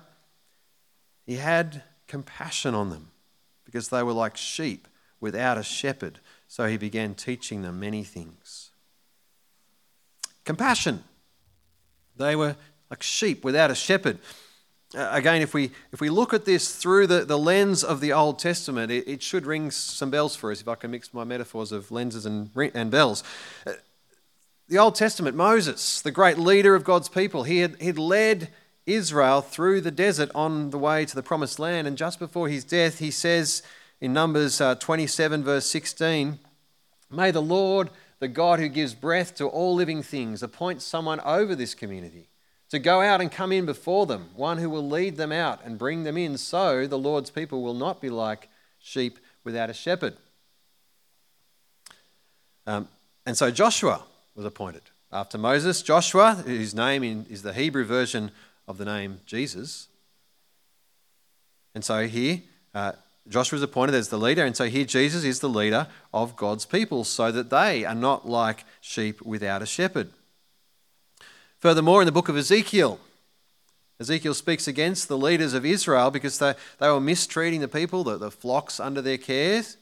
he 1.26 1.36
had 1.36 1.82
compassion 2.06 2.74
on 2.74 2.90
them 2.90 3.10
because 3.64 3.88
they 3.88 4.02
were 4.02 4.12
like 4.12 4.36
sheep 4.36 4.88
without 5.20 5.58
a 5.58 5.62
shepherd. 5.62 6.20
So 6.48 6.66
he 6.66 6.78
began 6.78 7.14
teaching 7.14 7.62
them 7.62 7.78
many 7.78 8.02
things. 8.02 8.70
Compassion. 10.44 11.04
They 12.16 12.34
were 12.34 12.56
like 12.90 13.02
sheep 13.02 13.44
without 13.44 13.70
a 13.70 13.74
shepherd. 13.74 14.18
Uh, 14.96 15.06
again, 15.12 15.42
if 15.42 15.52
we, 15.52 15.70
if 15.92 16.00
we 16.00 16.08
look 16.08 16.32
at 16.32 16.46
this 16.46 16.74
through 16.74 17.06
the, 17.06 17.24
the 17.26 17.38
lens 17.38 17.84
of 17.84 18.00
the 18.00 18.14
Old 18.14 18.38
Testament, 18.38 18.90
it, 18.90 19.06
it 19.06 19.22
should 19.22 19.44
ring 19.44 19.70
some 19.70 20.10
bells 20.10 20.34
for 20.34 20.50
us 20.50 20.62
if 20.62 20.68
I 20.68 20.74
can 20.74 20.90
mix 20.90 21.12
my 21.12 21.24
metaphors 21.24 21.70
of 21.70 21.90
lenses 21.90 22.24
and, 22.24 22.50
and 22.74 22.90
bells. 22.90 23.22
Uh, 23.66 23.72
the 24.68 24.78
Old 24.78 24.94
Testament, 24.94 25.36
Moses, 25.36 26.00
the 26.00 26.10
great 26.10 26.38
leader 26.38 26.74
of 26.74 26.84
God's 26.84 27.10
people, 27.10 27.42
he 27.42 27.58
had 27.58 27.80
he'd 27.80 27.98
led 27.98 28.48
Israel 28.86 29.42
through 29.42 29.82
the 29.82 29.90
desert 29.90 30.30
on 30.34 30.70
the 30.70 30.78
way 30.78 31.04
to 31.04 31.14
the 31.14 31.22
promised 31.22 31.58
land. 31.58 31.86
And 31.86 31.96
just 31.96 32.18
before 32.18 32.48
his 32.48 32.64
death, 32.64 32.98
he 32.98 33.10
says 33.10 33.62
in 34.00 34.12
Numbers 34.12 34.60
uh, 34.60 34.74
27, 34.76 35.42
verse 35.42 35.66
16, 35.66 36.38
May 37.10 37.30
the 37.30 37.42
Lord, 37.42 37.90
the 38.20 38.28
God 38.28 38.58
who 38.58 38.68
gives 38.68 38.94
breath 38.94 39.34
to 39.36 39.46
all 39.46 39.74
living 39.74 40.02
things, 40.02 40.42
appoint 40.42 40.82
someone 40.82 41.20
over 41.20 41.54
this 41.54 41.74
community 41.74 42.28
to 42.70 42.78
go 42.78 43.00
out 43.00 43.20
and 43.20 43.32
come 43.32 43.50
in 43.50 43.64
before 43.64 44.06
them, 44.06 44.28
one 44.36 44.58
who 44.58 44.68
will 44.68 44.86
lead 44.86 45.16
them 45.16 45.32
out 45.32 45.64
and 45.64 45.78
bring 45.78 46.04
them 46.04 46.16
in, 46.16 46.36
so 46.36 46.86
the 46.86 46.98
Lord's 46.98 47.30
people 47.30 47.62
will 47.62 47.74
not 47.74 48.00
be 48.00 48.10
like 48.10 48.48
sheep 48.78 49.18
without 49.42 49.70
a 49.70 49.74
shepherd. 49.74 50.14
Um, 52.66 52.88
and 53.24 53.36
so 53.36 53.50
Joshua 53.50 54.04
was 54.34 54.44
appointed. 54.44 54.82
After 55.10 55.38
Moses, 55.38 55.80
Joshua, 55.80 56.34
whose 56.34 56.74
name 56.74 57.02
in, 57.02 57.24
is 57.30 57.42
the 57.42 57.54
Hebrew 57.54 57.84
version 57.84 58.30
of 58.66 58.76
the 58.76 58.84
name 58.84 59.20
Jesus. 59.24 59.88
And 61.74 61.82
so 61.82 62.06
here, 62.06 62.42
uh, 62.74 62.92
Joshua 63.28 63.56
is 63.56 63.62
appointed 63.62 63.94
as 63.94 64.08
the 64.08 64.18
leader, 64.18 64.44
and 64.44 64.56
so 64.56 64.66
here 64.66 64.84
Jesus 64.84 65.24
is 65.24 65.40
the 65.40 65.48
leader 65.48 65.86
of 66.14 66.36
God's 66.36 66.64
people 66.64 67.04
so 67.04 67.30
that 67.30 67.50
they 67.50 67.84
are 67.84 67.94
not 67.94 68.28
like 68.28 68.64
sheep 68.80 69.20
without 69.22 69.62
a 69.62 69.66
shepherd. 69.66 70.10
Furthermore, 71.58 72.00
in 72.00 72.06
the 72.06 72.12
book 72.12 72.28
of 72.28 72.36
Ezekiel, 72.36 73.00
Ezekiel 74.00 74.34
speaks 74.34 74.68
against 74.68 75.08
the 75.08 75.18
leaders 75.18 75.54
of 75.54 75.66
Israel 75.66 76.10
because 76.10 76.38
they, 76.38 76.54
they 76.78 76.88
were 76.88 77.00
mistreating 77.00 77.60
the 77.60 77.68
people, 77.68 78.04
the, 78.04 78.16
the 78.16 78.30
flocks 78.30 78.78
under 78.78 79.02
their 79.02 79.18
cares. 79.18 79.76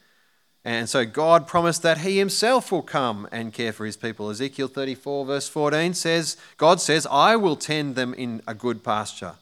And 0.65 0.89
so 0.89 1.05
God 1.05 1.47
promised 1.47 1.83
that 1.83 1.99
He 1.99 2.19
Himself 2.19 2.73
will 2.73 2.83
come 2.83 3.29
and 3.31 3.53
care 3.53 3.73
for 3.73 3.85
His 3.85 3.97
people. 3.97 4.31
Ezekiel 4.31 4.69
34, 4.69 5.27
verse 5.27 5.49
14 5.49 5.95
says, 5.95 6.37
God 6.57 6.81
says, 6.81 7.07
I 7.11 7.37
will 7.37 7.57
tend 7.57 7.95
them 7.95 8.15
in 8.15 8.43
a 8.49 8.55
good 8.55 8.83
pasture, 8.83 9.35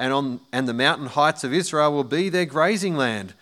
and, 0.00 0.14
on, 0.14 0.40
and 0.50 0.66
the 0.66 0.72
mountain 0.72 1.08
heights 1.08 1.44
of 1.44 1.52
Israel 1.52 1.92
will 1.92 2.04
be 2.04 2.30
their 2.30 2.46
grazing 2.46 2.96
land. 2.96 3.34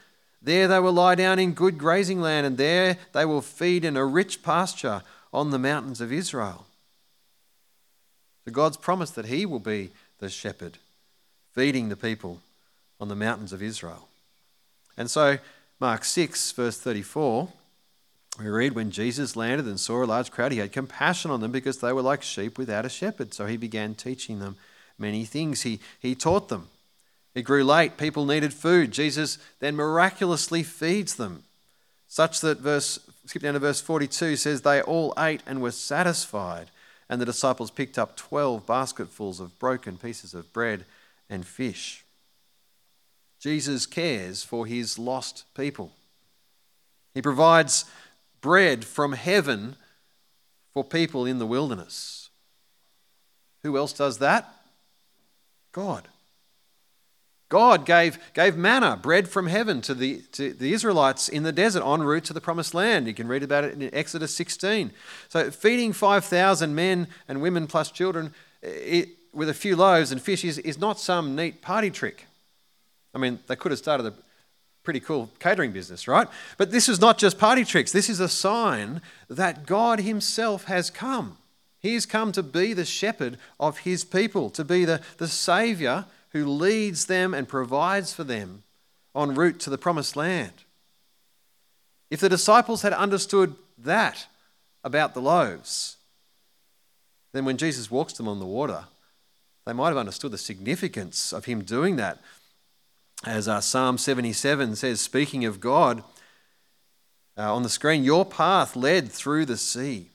There 0.42 0.66
they 0.66 0.80
will 0.80 0.92
lie 0.92 1.14
down 1.14 1.38
in 1.38 1.52
good 1.52 1.78
grazing 1.78 2.20
land, 2.20 2.46
and 2.46 2.58
there 2.58 2.98
they 3.12 3.24
will 3.24 3.40
feed 3.40 3.84
in 3.84 3.96
a 3.96 4.04
rich 4.04 4.42
pasture 4.42 5.02
on 5.32 5.50
the 5.50 5.58
mountains 5.58 6.00
of 6.00 6.12
Israel. 6.12 6.66
So 8.44 8.50
God's 8.50 8.76
promised 8.76 9.14
that 9.14 9.26
He 9.26 9.46
will 9.46 9.60
be 9.60 9.90
the 10.18 10.28
shepherd, 10.28 10.78
feeding 11.52 11.90
the 11.90 11.96
people 11.96 12.40
on 13.00 13.06
the 13.06 13.14
mountains 13.14 13.52
of 13.52 13.62
Israel. 13.62 14.08
And 14.96 15.08
so, 15.08 15.38
Mark 15.78 16.04
6, 16.04 16.50
verse 16.50 16.80
34, 16.80 17.52
we 18.40 18.48
read, 18.48 18.74
When 18.74 18.90
Jesus 18.90 19.36
landed 19.36 19.66
and 19.66 19.78
saw 19.78 20.02
a 20.02 20.06
large 20.06 20.32
crowd, 20.32 20.50
he 20.50 20.58
had 20.58 20.72
compassion 20.72 21.30
on 21.30 21.40
them 21.40 21.52
because 21.52 21.78
they 21.78 21.92
were 21.92 22.02
like 22.02 22.22
sheep 22.22 22.58
without 22.58 22.84
a 22.84 22.88
shepherd. 22.88 23.32
So 23.32 23.46
he 23.46 23.56
began 23.56 23.94
teaching 23.94 24.40
them 24.40 24.56
many 24.98 25.24
things. 25.24 25.62
He, 25.62 25.80
he 26.00 26.14
taught 26.14 26.48
them. 26.48 26.68
It 27.34 27.42
grew 27.42 27.62
late, 27.62 27.96
people 27.96 28.24
needed 28.26 28.52
food. 28.52 28.90
Jesus 28.90 29.38
then 29.61 29.76
miraculously 29.76 30.62
feeds 30.62 31.14
them, 31.14 31.44
such 32.08 32.40
that 32.40 32.58
verse, 32.58 32.98
skip 33.26 33.42
down 33.42 33.54
to 33.54 33.61
verse 33.61 33.80
42, 33.80 34.37
says, 34.37 34.62
They 34.62 34.82
all 34.82 35.14
ate 35.18 35.42
and 35.46 35.62
were 35.62 35.70
satisfied 35.70 36.70
and 37.08 37.20
the 37.20 37.26
disciples 37.26 37.70
picked 37.70 37.98
up 37.98 38.16
12 38.16 38.66
basketfuls 38.66 39.40
of 39.40 39.58
broken 39.58 39.96
pieces 39.96 40.34
of 40.34 40.52
bread 40.52 40.84
and 41.30 41.46
fish. 41.46 42.04
Jesus 43.40 43.87
cares 43.87 44.42
for 44.42 44.66
his 44.66 44.98
lost 44.98 45.44
people. 45.56 45.92
He 47.14 47.22
provides 47.22 47.84
bread 48.40 48.84
from 48.84 49.12
heaven 49.12 49.76
for 50.74 50.84
people 50.84 51.24
in 51.24 51.38
the 51.38 51.46
wilderness. 51.46 52.28
Who 53.62 53.76
else 53.76 53.92
does 53.92 54.18
that? 54.18 54.52
God. 55.78 56.08
God 57.48 57.86
gave, 57.86 58.18
gave 58.34 58.56
manna, 58.56 58.98
bread 59.00 59.28
from 59.28 59.46
heaven, 59.46 59.80
to 59.82 59.94
the, 59.94 60.22
to 60.32 60.52
the 60.52 60.72
Israelites 60.72 61.28
in 61.28 61.44
the 61.44 61.52
desert 61.52 61.84
en 61.84 62.02
route 62.02 62.24
to 62.24 62.32
the 62.32 62.40
promised 62.40 62.74
land. 62.74 63.06
You 63.06 63.14
can 63.14 63.28
read 63.28 63.44
about 63.44 63.62
it 63.62 63.74
in 63.74 63.94
Exodus 63.94 64.34
16. 64.34 64.90
So, 65.28 65.52
feeding 65.52 65.92
5,000 65.92 66.74
men 66.74 67.06
and 67.28 67.40
women 67.40 67.68
plus 67.68 67.92
children 67.92 68.34
eh, 68.62 68.68
it, 68.98 69.08
with 69.32 69.48
a 69.48 69.54
few 69.54 69.76
loaves 69.76 70.10
and 70.10 70.20
fish 70.20 70.44
is, 70.44 70.58
is 70.58 70.78
not 70.78 70.98
some 70.98 71.36
neat 71.36 71.62
party 71.62 71.90
trick. 71.90 72.26
I 73.14 73.18
mean, 73.18 73.38
they 73.46 73.56
could 73.56 73.70
have 73.70 73.78
started 73.78 74.04
a 74.06 74.14
pretty 74.82 75.00
cool 75.00 75.30
catering 75.38 75.70
business, 75.70 76.08
right? 76.08 76.28
But 76.56 76.70
this 76.72 76.88
is 76.88 77.00
not 77.00 77.18
just 77.18 77.38
party 77.38 77.64
tricks. 77.64 77.92
This 77.92 78.10
is 78.10 78.18
a 78.18 78.28
sign 78.28 79.00
that 79.30 79.64
God 79.64 80.00
Himself 80.00 80.64
has 80.64 80.90
come. 80.90 81.38
He 81.80 81.94
has 81.94 82.06
come 82.06 82.32
to 82.32 82.42
be 82.42 82.72
the 82.72 82.84
shepherd 82.84 83.38
of 83.60 83.78
His 83.78 84.04
people, 84.04 84.50
to 84.50 84.64
be 84.64 84.84
the, 84.84 85.00
the 85.18 85.28
Savior 85.28 86.06
who 86.30 86.46
leads 86.46 87.06
them 87.06 87.34
and 87.34 87.48
provides 87.48 88.12
for 88.12 88.24
them 88.24 88.62
en 89.16 89.34
route 89.34 89.60
to 89.60 89.70
the 89.70 89.78
promised 89.78 90.16
land. 90.16 90.64
If 92.10 92.20
the 92.20 92.28
disciples 92.28 92.82
had 92.82 92.92
understood 92.92 93.54
that 93.76 94.26
about 94.82 95.14
the 95.14 95.20
loaves, 95.20 95.96
then 97.32 97.44
when 97.44 97.56
Jesus 97.56 97.90
walks 97.90 98.14
them 98.14 98.28
on 98.28 98.38
the 98.38 98.46
water, 98.46 98.84
they 99.66 99.72
might 99.72 99.88
have 99.88 99.98
understood 99.98 100.32
the 100.32 100.38
significance 100.38 101.32
of 101.32 101.44
him 101.44 101.62
doing 101.62 101.96
that. 101.96 102.18
As 103.24 103.48
uh, 103.48 103.60
Psalm 103.60 103.98
77 103.98 104.76
says, 104.76 105.00
speaking 105.00 105.44
of 105.44 105.60
God, 105.60 106.02
uh, 107.36 107.54
on 107.54 107.62
the 107.62 107.68
screen, 107.68 108.04
your 108.04 108.24
path 108.24 108.76
led 108.76 109.10
through 109.10 109.44
the 109.44 109.56
sea, 109.56 110.10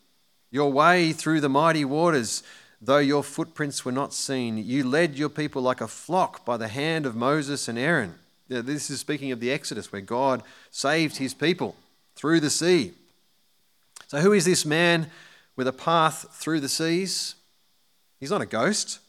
your 0.53 0.71
way 0.71 1.11
through 1.11 1.41
the 1.41 1.49
mighty 1.49 1.83
waters. 1.83 2.43
Though 2.79 2.99
your 2.99 3.23
footprints 3.23 3.83
were 3.83 3.91
not 3.91 4.13
seen, 4.13 4.57
you 4.57 4.87
led 4.87 5.17
your 5.17 5.29
people 5.29 5.63
like 5.63 5.81
a 5.81 5.87
flock 5.87 6.45
by 6.45 6.57
the 6.57 6.67
hand 6.67 7.07
of 7.07 7.15
Moses 7.15 7.67
and 7.67 7.77
Aaron. 7.77 8.15
This 8.47 8.91
is 8.91 8.99
speaking 8.99 9.31
of 9.31 9.39
the 9.39 9.51
Exodus, 9.51 9.91
where 9.91 10.01
God 10.01 10.43
saved 10.69 11.17
his 11.17 11.33
people 11.33 11.75
through 12.15 12.39
the 12.39 12.51
sea. 12.51 12.91
So, 14.07 14.19
who 14.19 14.31
is 14.31 14.45
this 14.45 14.63
man 14.63 15.07
with 15.55 15.67
a 15.67 15.73
path 15.73 16.27
through 16.33 16.59
the 16.59 16.69
seas? 16.69 17.33
He's 18.19 18.29
not 18.29 18.41
a 18.41 18.45
ghost. 18.45 18.99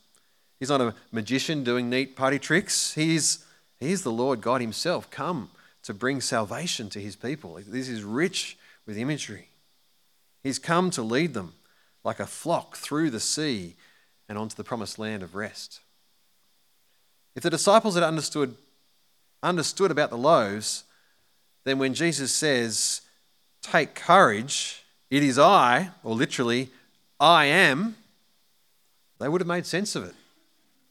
He's 0.58 0.70
not 0.70 0.80
a 0.80 0.94
magician 1.12 1.62
doing 1.62 1.90
neat 1.90 2.16
party 2.16 2.38
tricks. 2.38 2.94
He's, 2.94 3.44
he's 3.78 4.02
the 4.02 4.12
Lord 4.12 4.40
God 4.40 4.62
Himself, 4.62 5.10
come 5.10 5.50
to 5.82 5.92
bring 5.92 6.22
salvation 6.22 6.88
to 6.90 7.00
His 7.00 7.16
people. 7.16 7.60
This 7.66 7.90
is 7.90 8.02
rich 8.02 8.56
with 8.86 8.96
imagery. 8.96 9.48
He's 10.44 10.58
come 10.58 10.90
to 10.90 11.02
lead 11.02 11.32
them 11.32 11.54
like 12.04 12.20
a 12.20 12.26
flock 12.26 12.76
through 12.76 13.10
the 13.10 13.18
sea 13.18 13.74
and 14.28 14.36
onto 14.38 14.54
the 14.54 14.62
promised 14.62 14.98
land 14.98 15.22
of 15.22 15.34
rest. 15.34 15.80
If 17.34 17.42
the 17.42 17.50
disciples 17.50 17.94
had 17.94 18.04
understood, 18.04 18.54
understood 19.42 19.90
about 19.90 20.10
the 20.10 20.18
loaves, 20.18 20.84
then 21.64 21.78
when 21.78 21.94
Jesus 21.94 22.30
says, 22.30 23.00
Take 23.62 23.94
courage, 23.94 24.84
it 25.10 25.22
is 25.22 25.38
I, 25.38 25.90
or 26.02 26.14
literally, 26.14 26.68
I 27.18 27.46
am, 27.46 27.96
they 29.18 29.28
would 29.28 29.40
have 29.40 29.48
made 29.48 29.64
sense 29.64 29.96
of 29.96 30.04
it. 30.04 30.14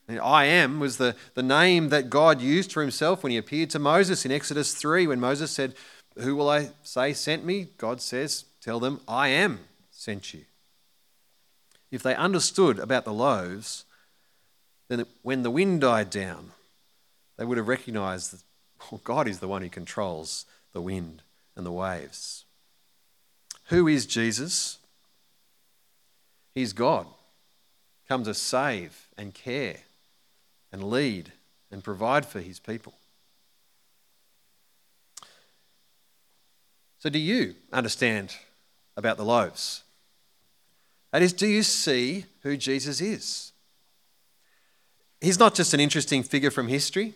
And 0.07 0.19
I 0.19 0.45
am 0.45 0.79
was 0.79 0.97
the, 0.97 1.15
the 1.35 1.43
name 1.43 1.89
that 1.89 2.09
God 2.09 2.41
used 2.41 2.73
for 2.73 2.81
himself 2.81 3.21
when 3.21 3.31
he 3.31 3.37
appeared 3.37 3.69
to 3.69 3.79
Moses 3.79 4.25
in 4.25 4.31
Exodus 4.31 4.73
3 4.73 5.05
when 5.05 5.19
Moses 5.19 5.51
said, 5.51 5.75
Who 6.17 6.35
will 6.35 6.49
I 6.49 6.71
say 6.81 7.13
sent 7.13 7.45
me? 7.45 7.67
God 7.77 8.01
says, 8.01 8.45
Tell 8.63 8.79
them, 8.79 9.01
I 9.09 9.27
am 9.27 9.59
sent 9.91 10.33
you. 10.33 10.45
If 11.91 12.01
they 12.01 12.15
understood 12.15 12.79
about 12.79 13.03
the 13.03 13.13
loaves, 13.13 13.83
then 14.87 15.05
when 15.21 15.43
the 15.43 15.51
wind 15.51 15.81
died 15.81 16.09
down, 16.09 16.51
they 17.37 17.43
would 17.43 17.57
have 17.57 17.67
recognized 17.67 18.31
that 18.31 18.43
well, 18.89 19.01
God 19.03 19.27
is 19.27 19.39
the 19.39 19.49
one 19.49 19.61
who 19.61 19.69
controls 19.69 20.45
the 20.71 20.81
wind 20.81 21.23
and 21.57 21.65
the 21.65 21.71
waves. 21.71 22.45
Who 23.65 23.87
is 23.87 24.05
Jesus? 24.05 24.77
He's 26.55 26.71
God, 26.73 27.07
come 28.07 28.23
to 28.23 28.33
save 28.33 29.07
and 29.17 29.33
care 29.33 29.77
and 30.71 30.83
lead 30.83 31.33
and 31.69 31.83
provide 31.83 32.25
for 32.25 32.39
his 32.39 32.59
people. 32.59 32.93
So, 36.99 37.09
do 37.09 37.19
you 37.19 37.55
understand 37.73 38.35
about 38.95 39.17
the 39.17 39.25
loaves? 39.25 39.83
That 41.11 41.21
is, 41.21 41.33
do 41.33 41.47
you 41.47 41.63
see 41.63 42.25
who 42.41 42.57
Jesus 42.57 43.01
is? 43.01 43.51
He's 45.21 45.39
not 45.39 45.55
just 45.55 45.73
an 45.73 45.79
interesting 45.79 46.23
figure 46.23 46.51
from 46.51 46.67
history, 46.67 47.13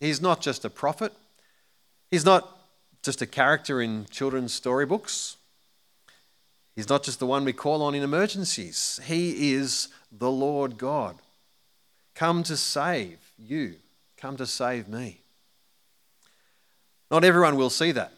he's 0.00 0.20
not 0.20 0.40
just 0.40 0.64
a 0.64 0.70
prophet, 0.70 1.12
he's 2.10 2.24
not 2.24 2.56
just 3.02 3.22
a 3.22 3.26
character 3.26 3.80
in 3.80 4.06
children's 4.10 4.52
storybooks. 4.52 5.36
He's 6.74 6.90
not 6.90 7.02
just 7.02 7.18
the 7.18 7.26
one 7.26 7.44
we 7.44 7.54
call 7.54 7.82
on 7.82 7.94
in 7.94 8.02
emergencies. 8.02 9.00
He 9.04 9.54
is 9.54 9.88
the 10.12 10.30
Lord 10.30 10.76
God. 10.76 11.16
Come 12.14 12.42
to 12.44 12.56
save 12.56 13.18
you, 13.38 13.76
come 14.18 14.36
to 14.36 14.46
save 14.46 14.86
me. 14.86 15.20
Not 17.10 17.24
everyone 17.24 17.56
will 17.56 17.70
see 17.70 17.92
that. 17.92 18.12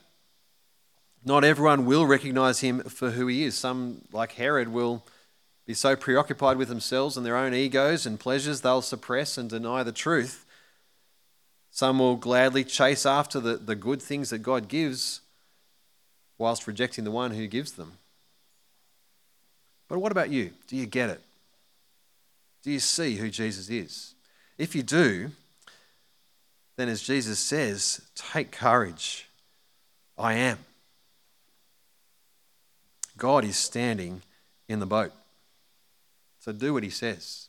Not 1.24 1.44
everyone 1.44 1.84
will 1.84 2.06
recognize 2.06 2.60
him 2.60 2.80
for 2.80 3.10
who 3.10 3.26
he 3.26 3.44
is. 3.44 3.56
Some, 3.56 4.02
like 4.12 4.32
Herod, 4.32 4.68
will 4.68 5.04
be 5.66 5.74
so 5.74 5.94
preoccupied 5.94 6.56
with 6.56 6.68
themselves 6.68 7.16
and 7.16 7.26
their 7.26 7.36
own 7.36 7.52
egos 7.52 8.06
and 8.06 8.18
pleasures, 8.18 8.62
they'll 8.62 8.80
suppress 8.80 9.36
and 9.36 9.50
deny 9.50 9.82
the 9.82 9.92
truth. 9.92 10.46
Some 11.70 11.98
will 11.98 12.16
gladly 12.16 12.64
chase 12.64 13.04
after 13.04 13.38
the, 13.38 13.56
the 13.56 13.74
good 13.74 14.00
things 14.00 14.30
that 14.30 14.38
God 14.38 14.68
gives 14.68 15.20
whilst 16.38 16.66
rejecting 16.66 17.04
the 17.04 17.10
one 17.10 17.32
who 17.32 17.46
gives 17.46 17.72
them. 17.72 17.98
But 19.88 19.98
what 19.98 20.10
about 20.10 20.30
you? 20.30 20.52
Do 20.68 20.76
you 20.76 20.86
get 20.86 21.10
it? 21.10 21.20
Do 22.62 22.70
you 22.70 22.80
see 22.80 23.16
who 23.16 23.28
Jesus 23.28 23.68
is? 23.68 24.14
If 24.56 24.74
you 24.74 24.82
do, 24.82 25.32
then 26.76 26.88
as 26.88 27.02
Jesus 27.02 27.38
says, 27.38 28.00
take 28.14 28.52
courage. 28.52 29.28
I 30.16 30.34
am. 30.34 30.58
God 33.18 33.44
is 33.44 33.56
standing 33.56 34.22
in 34.68 34.78
the 34.80 34.86
boat. 34.86 35.12
So 36.40 36.52
do 36.52 36.72
what 36.72 36.82
he 36.82 36.90
says. 36.90 37.48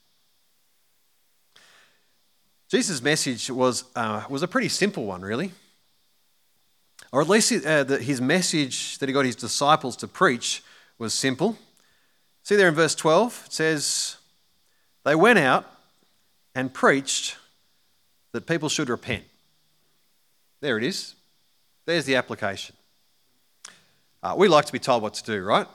Jesus' 2.69 3.01
message 3.01 3.49
was, 3.49 3.85
uh, 3.95 4.23
was 4.29 4.43
a 4.43 4.47
pretty 4.47 4.69
simple 4.69 5.05
one, 5.05 5.21
really. 5.21 5.51
Or 7.11 7.21
at 7.21 7.29
least 7.29 7.65
uh, 7.65 7.83
the, 7.83 7.97
his 7.97 8.21
message 8.21 8.97
that 8.99 9.09
he 9.09 9.13
got 9.13 9.25
his 9.25 9.35
disciples 9.35 9.95
to 9.97 10.07
preach 10.07 10.63
was 10.97 11.13
simple. 11.13 11.57
See 12.43 12.55
there 12.55 12.67
in 12.67 12.75
verse 12.75 12.95
12, 12.95 13.43
it 13.47 13.53
says, 13.53 14.17
They 15.03 15.15
went 15.15 15.39
out 15.39 15.65
and 16.53 16.73
preached 16.73 17.37
that 18.31 18.45
people 18.45 18.69
should 18.69 18.89
repent. 18.89 19.23
There 20.61 20.77
it 20.77 20.83
is. 20.83 21.15
There's 21.85 22.05
the 22.05 22.15
application. 22.15 22.75
Uh, 24.21 24.35
we 24.37 24.47
like 24.47 24.65
to 24.65 24.71
be 24.71 24.79
told 24.79 25.01
what 25.01 25.13
to 25.15 25.23
do, 25.23 25.43
right? 25.43 25.67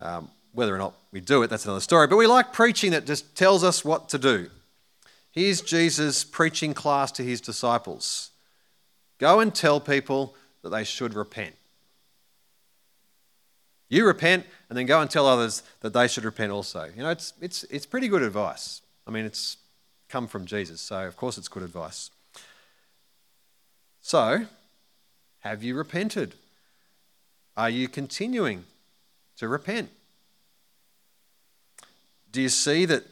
Um, 0.00 0.30
whether 0.52 0.74
or 0.74 0.78
not 0.78 0.94
we 1.12 1.20
do 1.20 1.42
it, 1.42 1.48
that's 1.48 1.64
another 1.64 1.80
story. 1.80 2.06
But 2.06 2.16
we 2.16 2.26
like 2.26 2.52
preaching 2.52 2.90
that 2.92 3.06
just 3.06 3.36
tells 3.36 3.64
us 3.64 3.84
what 3.84 4.08
to 4.10 4.18
do. 4.18 4.50
Here's 5.30 5.60
Jesus 5.60 6.24
preaching 6.24 6.72
class 6.74 7.12
to 7.12 7.22
his 7.22 7.40
disciples 7.40 8.30
Go 9.18 9.40
and 9.40 9.54
tell 9.54 9.80
people 9.80 10.34
that 10.62 10.70
they 10.70 10.84
should 10.84 11.14
repent. 11.14 11.54
You 13.88 14.04
repent, 14.04 14.44
and 14.68 14.76
then 14.76 14.86
go 14.86 15.00
and 15.00 15.08
tell 15.08 15.26
others 15.26 15.62
that 15.80 15.92
they 15.92 16.08
should 16.08 16.24
repent 16.24 16.52
also. 16.52 16.90
You 16.96 17.02
know, 17.02 17.10
it's, 17.10 17.32
it's, 17.40 17.64
it's 17.64 17.86
pretty 17.86 18.08
good 18.08 18.22
advice. 18.22 18.82
I 19.06 19.10
mean, 19.10 19.24
it's 19.24 19.58
come 20.08 20.26
from 20.26 20.44
Jesus, 20.44 20.80
so 20.80 21.06
of 21.06 21.16
course 21.16 21.38
it's 21.38 21.48
good 21.48 21.62
advice. 21.62 22.10
So, 24.00 24.46
have 25.40 25.62
you 25.62 25.76
repented? 25.76 26.34
Are 27.56 27.70
you 27.70 27.88
continuing 27.88 28.64
to 29.38 29.48
repent? 29.48 29.90
Do 32.30 32.42
you 32.42 32.48
see 32.50 32.84
that 32.84 33.04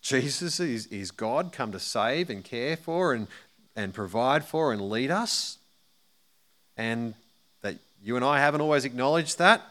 Jesus 0.00 0.58
is, 0.58 0.86
is 0.88 1.12
God 1.12 1.52
come 1.52 1.70
to 1.72 1.78
save 1.78 2.28
and 2.28 2.42
care 2.42 2.76
for 2.76 3.14
and, 3.14 3.28
and 3.76 3.94
provide 3.94 4.44
for 4.44 4.72
and 4.72 4.90
lead 4.90 5.12
us? 5.12 5.58
And 6.76 7.14
that 7.60 7.76
you 8.02 8.16
and 8.16 8.24
I 8.24 8.40
haven't 8.40 8.60
always 8.60 8.84
acknowledged 8.84 9.38
that. 9.38 9.62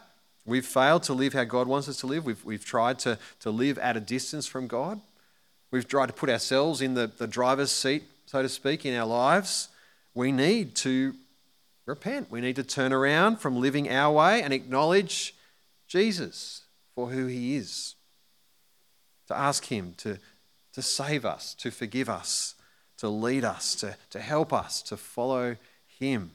We've 0.46 0.66
failed 0.66 1.04
to 1.04 1.14
live 1.14 1.34
how 1.34 1.44
God 1.44 1.68
wants 1.68 1.90
us 1.90 1.98
to 1.98 2.08
live. 2.08 2.26
We've, 2.26 2.44
we've 2.46 2.66
tried 2.66 2.98
to, 3.00 3.20
to 3.42 3.52
live 3.52 3.78
at 3.78 3.98
a 3.98 4.00
distance 4.00 4.48
from 4.48 4.68
God. 4.68 5.02
We've 5.70 5.88
tried 5.88 6.08
to 6.08 6.14
put 6.14 6.30
ourselves 6.30 6.82
in 6.82 6.94
the, 6.94 7.08
the 7.08 7.28
driver's 7.28 7.72
seat, 7.72 8.04
so 8.26 8.42
to 8.42 8.50
speak, 8.50 8.86
in 8.86 8.96
our 8.96 9.06
lives. 9.06 9.68
We 10.14 10.32
need 10.32 10.76
to 10.76 11.14
repent. 11.86 12.32
We 12.32 12.42
need 12.42 12.56
to 12.58 12.64
turn 12.64 12.94
around 12.94 13.38
from 13.38 13.60
living 13.60 13.90
our 13.90 14.14
way 14.14 14.42
and 14.42 14.54
acknowledge 14.54 15.36
Jesus 15.88 16.64
for 16.96 17.10
who 17.10 17.28
he 17.28 17.56
is. 17.56 17.96
To 19.28 19.38
ask 19.38 19.66
him 19.66 19.94
to, 19.98 20.20
to 20.74 20.82
save 20.82 21.26
us, 21.26 21.54
to 21.56 21.72
forgive 21.72 22.10
us, 22.10 22.56
to 22.98 23.10
lead 23.10 23.44
us, 23.44 23.76
to, 23.76 23.96
to 24.10 24.20
help 24.20 24.52
us, 24.54 24.82
to 24.84 24.98
follow 24.98 25.56
him. 26.00 26.32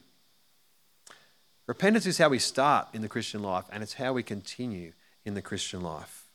Repentance 1.66 2.06
is 2.06 2.18
how 2.18 2.28
we 2.28 2.38
start 2.38 2.88
in 2.92 3.02
the 3.02 3.08
Christian 3.08 3.42
life, 3.42 3.64
and 3.72 3.82
it's 3.82 3.94
how 3.94 4.12
we 4.12 4.22
continue 4.22 4.92
in 5.24 5.34
the 5.34 5.42
Christian 5.42 5.80
life. 5.80 6.28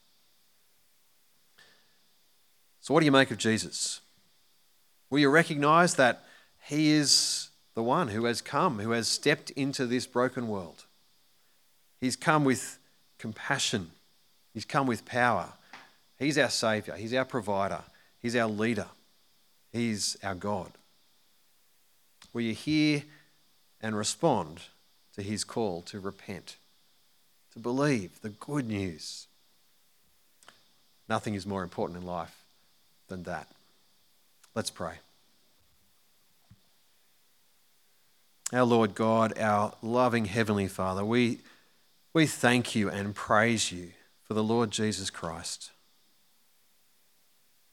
So, 2.82 2.93
what 2.93 3.00
do 3.00 3.06
you 3.06 3.12
make 3.12 3.32
of 3.32 3.38
Jesus? 3.38 4.02
Will 5.10 5.19
you 5.19 5.30
recognize 5.30 5.95
that 5.95 6.24
he 6.63 6.91
is 6.91 7.50
the 7.73 7.84
one 7.84 8.10
who 8.10 8.25
has 8.25 8.41
come, 8.41 8.79
who 8.79 8.91
has 8.91 9.07
stepped 9.07 9.49
into 9.51 9.86
this 9.86 10.05
broken 10.05 10.47
world? 10.47 10.86
He's 11.99 12.15
come 12.15 12.43
with 12.43 12.79
compassion, 13.17 13.91
he's 14.53 14.65
come 14.65 14.88
with 14.88 15.05
power. 15.05 15.53
He's 16.21 16.38
our 16.38 16.51
Saviour, 16.51 16.95
he's 16.97 17.15
our 17.15 17.25
provider, 17.25 17.81
he's 18.19 18.36
our 18.36 18.47
leader, 18.47 18.86
he's 19.71 20.15
our 20.23 20.36
God. 20.36 20.71
Will 22.31 22.43
you 22.43 22.53
hear 22.53 23.01
and 23.81 23.97
respond 23.97 24.62
to 25.15 25.23
his 25.23 25.43
call 25.43 25.81
to 25.81 25.99
repent, 25.99 26.57
to 27.53 27.60
believe 27.60 28.21
the 28.21 28.29
good 28.29 28.67
news? 28.67 29.25
Nothing 31.10 31.34
is 31.34 31.47
more 31.47 31.63
important 31.63 31.97
in 31.99 32.05
life 32.05 32.45
than 33.07 33.23
that. 33.23 33.47
Let's 34.53 34.69
pray. 34.69 34.99
Our 38.53 38.63
Lord 38.63 38.95
God, 38.95 39.37
our 39.39 39.73
loving 39.81 40.25
Heavenly 40.25 40.67
Father, 40.67 41.05
we, 41.05 41.39
we 42.13 42.25
thank 42.25 42.75
you 42.75 42.89
and 42.89 43.15
praise 43.15 43.71
you 43.71 43.91
for 44.23 44.33
the 44.33 44.43
Lord 44.43 44.71
Jesus 44.71 45.09
Christ. 45.09 45.71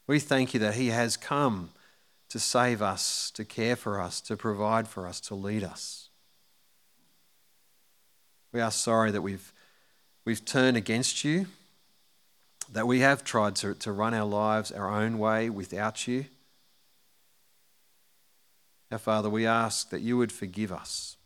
We 0.07 0.21
thank 0.21 0.55
you 0.55 0.61
that 0.61 0.75
He 0.75 0.89
has 0.89 1.17
come 1.17 1.71
to 2.29 2.39
save 2.39 2.81
us, 2.81 3.31
to 3.33 3.45
care 3.45 3.75
for 3.75 4.01
us, 4.01 4.21
to 4.21 4.37
provide 4.37 4.87
for 4.87 5.07
us, 5.07 5.21
to 5.23 5.35
lead 5.35 5.65
us. 5.65 6.11
We 8.53 8.61
are 8.61 8.71
sorry 8.71 9.11
that 9.11 9.23
we've, 9.23 9.53
we've 10.25 10.45
turned 10.45 10.77
against 10.77 11.25
you 11.25 11.47
that 12.73 12.87
we 12.87 13.01
have 13.01 13.25
tried 13.25 13.57
to, 13.57 13.75
to 13.75 13.93
run 13.93 14.15
our 14.15 14.27
lives 14.27 14.71
our 14.71 14.91
own 14.91 15.19
way 15.19 15.51
without 15.51 16.07
you. 16.07 16.27
Our 18.91 18.99
Father, 18.99 19.29
we 19.29 19.47
ask 19.47 19.91
that 19.91 20.01
you 20.01 20.17
would 20.17 20.33
forgive 20.33 20.73
us. 20.73 21.17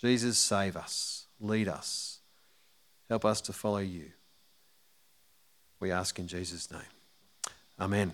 Jesus, 0.00 0.38
save 0.38 0.76
us, 0.76 1.26
lead 1.40 1.68
us, 1.68 2.20
help 3.08 3.24
us 3.24 3.40
to 3.42 3.52
follow 3.52 3.78
you. 3.78 4.06
We 5.80 5.90
ask 5.92 6.18
in 6.18 6.26
Jesus' 6.26 6.70
name. 6.70 6.80
Amen. 7.80 8.12